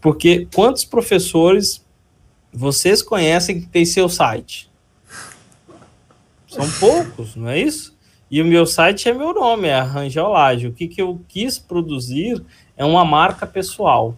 porque 0.00 0.46
quantos 0.54 0.84
professores 0.84 1.84
vocês 2.52 3.02
conhecem 3.02 3.60
que 3.60 3.66
tem 3.66 3.84
seu 3.84 4.08
site? 4.08 4.67
São 6.48 6.68
poucos, 6.80 7.36
não 7.36 7.48
é 7.48 7.58
isso? 7.60 7.96
E 8.30 8.42
o 8.42 8.44
meu 8.44 8.66
site 8.66 9.08
é 9.08 9.12
meu 9.12 9.32
nome, 9.32 9.68
é 9.68 9.74
a 9.74 9.82
Rangeolagem. 9.82 10.68
O 10.68 10.72
que, 10.72 10.88
que 10.88 11.00
eu 11.00 11.20
quis 11.28 11.58
produzir 11.58 12.42
é 12.76 12.84
uma 12.84 13.04
marca 13.04 13.46
pessoal. 13.46 14.16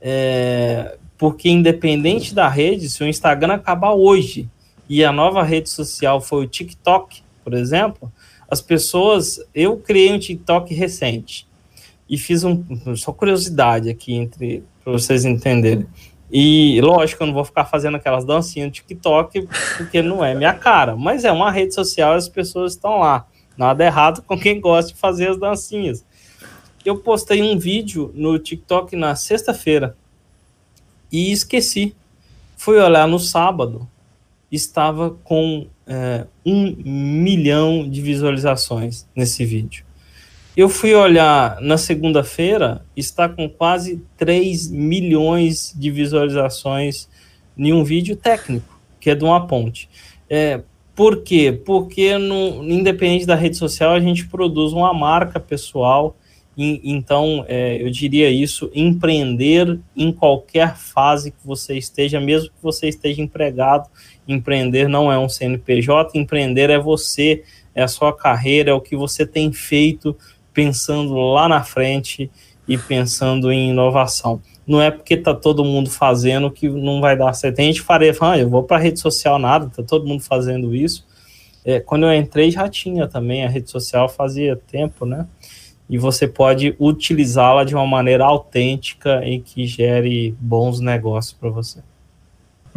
É, 0.00 0.96
porque 1.16 1.48
independente 1.48 2.34
da 2.34 2.48
rede, 2.48 2.88
se 2.88 3.02
o 3.02 3.06
Instagram 3.06 3.54
acabar 3.54 3.92
hoje 3.92 4.48
e 4.88 5.04
a 5.04 5.12
nova 5.12 5.42
rede 5.42 5.68
social 5.68 6.20
foi 6.20 6.44
o 6.44 6.48
TikTok, 6.48 7.22
por 7.44 7.54
exemplo, 7.54 8.12
as 8.50 8.60
pessoas. 8.60 9.38
Eu 9.54 9.76
criei 9.76 10.12
um 10.12 10.18
TikTok 10.18 10.72
recente 10.74 11.46
e 12.08 12.16
fiz 12.16 12.44
um. 12.44 12.64
Só 12.96 13.12
curiosidade 13.12 13.90
aqui 13.90 14.14
entre 14.14 14.62
para 14.82 14.92
vocês 14.92 15.24
entenderem. 15.24 15.86
E 16.30 16.80
lógico, 16.82 17.22
eu 17.22 17.26
não 17.28 17.34
vou 17.34 17.44
ficar 17.44 17.64
fazendo 17.64 17.96
aquelas 17.96 18.24
dancinhas 18.24 18.66
no 18.66 18.72
TikTok, 18.72 19.48
porque 19.76 20.02
não 20.02 20.24
é 20.24 20.34
minha 20.34 20.52
cara. 20.52 20.94
Mas 20.94 21.24
é 21.24 21.32
uma 21.32 21.50
rede 21.50 21.74
social 21.74 22.12
as 22.12 22.28
pessoas 22.28 22.72
estão 22.72 22.98
lá. 22.98 23.26
Nada 23.56 23.84
errado 23.84 24.22
com 24.22 24.38
quem 24.38 24.60
gosta 24.60 24.92
de 24.92 24.98
fazer 24.98 25.30
as 25.30 25.38
dancinhas. 25.38 26.04
Eu 26.84 26.98
postei 26.98 27.42
um 27.42 27.58
vídeo 27.58 28.12
no 28.14 28.38
TikTok 28.38 28.94
na 28.94 29.16
sexta-feira 29.16 29.96
e 31.10 31.32
esqueci. 31.32 31.94
Fui 32.56 32.78
olhar 32.78 33.06
no 33.08 33.18
sábado, 33.18 33.88
estava 34.50 35.10
com 35.24 35.66
é, 35.86 36.26
um 36.44 36.74
milhão 36.84 37.88
de 37.88 38.00
visualizações 38.00 39.06
nesse 39.14 39.44
vídeo. 39.44 39.87
Eu 40.58 40.68
fui 40.68 40.92
olhar 40.92 41.60
na 41.60 41.78
segunda-feira, 41.78 42.84
está 42.96 43.28
com 43.28 43.48
quase 43.48 44.02
3 44.16 44.68
milhões 44.72 45.72
de 45.78 45.88
visualizações 45.88 47.08
em 47.56 47.72
um 47.72 47.84
vídeo 47.84 48.16
técnico, 48.16 48.76
que 48.98 49.08
é 49.08 49.14
de 49.14 49.22
uma 49.22 49.46
ponte. 49.46 49.88
É, 50.28 50.62
por 50.96 51.22
quê? 51.22 51.52
Porque, 51.64 52.18
no, 52.18 52.64
independente 52.68 53.24
da 53.24 53.36
rede 53.36 53.56
social, 53.56 53.92
a 53.92 54.00
gente 54.00 54.26
produz 54.26 54.72
uma 54.72 54.92
marca 54.92 55.38
pessoal 55.38 56.16
então, 56.60 57.44
é, 57.46 57.80
eu 57.80 57.88
diria 57.88 58.28
isso: 58.28 58.68
empreender 58.74 59.78
em 59.96 60.10
qualquer 60.10 60.76
fase 60.76 61.30
que 61.30 61.46
você 61.46 61.78
esteja, 61.78 62.20
mesmo 62.20 62.48
que 62.48 62.60
você 62.60 62.88
esteja 62.88 63.22
empregado, 63.22 63.88
empreender 64.26 64.88
não 64.88 65.10
é 65.10 65.16
um 65.16 65.28
CNPJ, 65.28 66.18
empreender 66.18 66.68
é 66.68 66.78
você, 66.78 67.44
é 67.76 67.82
a 67.84 67.88
sua 67.88 68.12
carreira, 68.12 68.72
é 68.72 68.74
o 68.74 68.80
que 68.80 68.96
você 68.96 69.24
tem 69.24 69.52
feito 69.52 70.16
pensando 70.58 71.14
lá 71.14 71.48
na 71.48 71.62
frente 71.62 72.28
e 72.66 72.76
pensando 72.76 73.52
em 73.52 73.70
inovação. 73.70 74.42
Não 74.66 74.82
é 74.82 74.90
porque 74.90 75.14
está 75.14 75.32
todo 75.32 75.64
mundo 75.64 75.88
fazendo 75.88 76.50
que 76.50 76.68
não 76.68 77.00
vai 77.00 77.16
dar 77.16 77.32
certo. 77.32 77.54
Tem 77.54 77.66
gente 77.66 77.80
que 77.80 77.86
faria, 77.86 78.12
ah, 78.20 78.36
eu 78.36 78.50
vou 78.50 78.64
para 78.64 78.76
a 78.76 78.80
rede 78.80 78.98
social 78.98 79.38
nada, 79.38 79.66
está 79.66 79.84
todo 79.84 80.04
mundo 80.04 80.24
fazendo 80.24 80.74
isso. 80.74 81.06
É, 81.64 81.78
quando 81.78 82.06
eu 82.06 82.12
entrei 82.12 82.50
já 82.50 82.68
tinha 82.68 83.06
também 83.06 83.44
a 83.44 83.48
rede 83.48 83.70
social 83.70 84.08
fazia 84.08 84.56
tempo, 84.56 85.06
né? 85.06 85.28
e 85.88 85.96
você 85.96 86.26
pode 86.26 86.74
utilizá-la 86.80 87.62
de 87.62 87.76
uma 87.76 87.86
maneira 87.86 88.24
autêntica 88.24 89.24
e 89.24 89.38
que 89.38 89.64
gere 89.64 90.36
bons 90.40 90.80
negócios 90.80 91.34
para 91.34 91.50
você. 91.50 91.78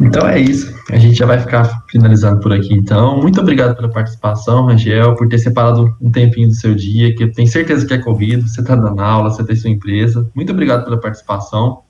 Então 0.02 0.26
é 0.26 0.38
isso. 0.38 0.74
A 0.90 0.98
gente 0.98 1.14
já 1.14 1.26
vai 1.26 1.38
ficar 1.38 1.84
finalizando 1.88 2.40
por 2.40 2.52
aqui. 2.52 2.74
Então, 2.74 3.20
muito 3.20 3.40
obrigado 3.40 3.76
pela 3.76 3.88
participação, 3.88 4.66
Rangel, 4.66 5.14
por 5.14 5.28
ter 5.28 5.38
separado 5.38 5.96
um 6.00 6.10
tempinho 6.10 6.48
do 6.48 6.54
seu 6.54 6.74
dia, 6.74 7.14
que 7.14 7.24
eu 7.24 7.32
tenho 7.32 7.48
certeza 7.48 7.86
que 7.86 7.94
é 7.94 7.98
corrido. 7.98 8.48
Você 8.48 8.60
está 8.60 8.74
dando 8.74 9.00
aula, 9.00 9.30
você 9.30 9.44
tem 9.44 9.54
sua 9.54 9.70
empresa. 9.70 10.28
Muito 10.34 10.52
obrigado 10.52 10.84
pela 10.84 10.98
participação. 10.98 11.82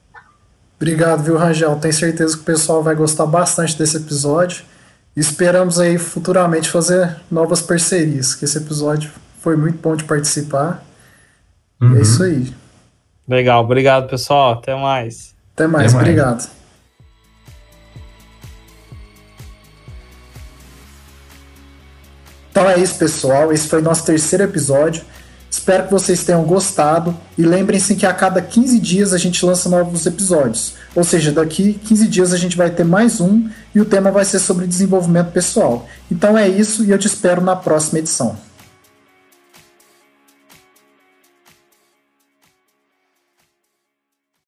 Obrigado, 0.77 1.22
viu, 1.22 1.37
Rangel? 1.37 1.77
Tenho 1.77 1.94
certeza 1.94 2.37
que 2.37 2.42
o 2.42 2.46
pessoal 2.46 2.83
vai 2.83 2.94
gostar 2.94 3.27
bastante 3.27 3.79
desse 3.79 3.96
episódio. 3.96 4.64
Esperamos 5.16 5.79
aí 5.79 5.98
futuramente 5.98 6.70
fazer 6.70 7.16
novas 7.31 7.62
parcerias, 7.62 8.35
que 8.35 8.44
esse 8.44 8.59
episódio 8.59 9.11
foi 9.40 9.57
muito 9.57 9.79
bom 9.81 9.94
de 9.94 10.05
participar. 10.05 10.83
Uhum. 11.81 11.96
É 11.96 12.01
isso 12.01 12.22
aí. 12.22 12.53
Legal, 13.29 13.62
obrigado 13.62 14.09
pessoal, 14.09 14.55
até 14.55 14.75
mais. 14.75 15.35
Até 15.55 15.66
mais, 15.66 15.87
até 15.87 15.94
mais. 15.94 15.94
obrigado. 15.94 16.62
Então 22.52 22.68
é 22.68 22.78
isso, 22.78 22.96
pessoal. 22.96 23.50
Esse 23.50 23.66
foi 23.66 23.80
nosso 23.80 24.04
terceiro 24.04 24.44
episódio. 24.44 25.02
Espero 25.50 25.84
que 25.84 25.90
vocês 25.90 26.22
tenham 26.22 26.44
gostado 26.44 27.16
e 27.36 27.42
lembrem-se 27.42 27.94
que 27.94 28.04
a 28.04 28.12
cada 28.12 28.40
15 28.42 28.78
dias 28.78 29.12
a 29.12 29.18
gente 29.18 29.44
lança 29.44 29.70
novos 29.70 30.04
episódios. 30.06 30.74
Ou 30.94 31.02
seja, 31.02 31.32
daqui 31.32 31.74
15 31.84 32.08
dias 32.08 32.32
a 32.32 32.36
gente 32.36 32.56
vai 32.56 32.70
ter 32.70 32.84
mais 32.84 33.20
um 33.20 33.48
e 33.74 33.80
o 33.80 33.84
tema 33.84 34.10
vai 34.10 34.24
ser 34.24 34.38
sobre 34.38 34.66
desenvolvimento 34.66 35.32
pessoal. 35.32 35.86
Então 36.10 36.36
é 36.36 36.46
isso 36.46 36.84
e 36.84 36.90
eu 36.90 36.98
te 36.98 37.06
espero 37.06 37.40
na 37.40 37.56
próxima 37.56 37.98
edição. 37.98 38.36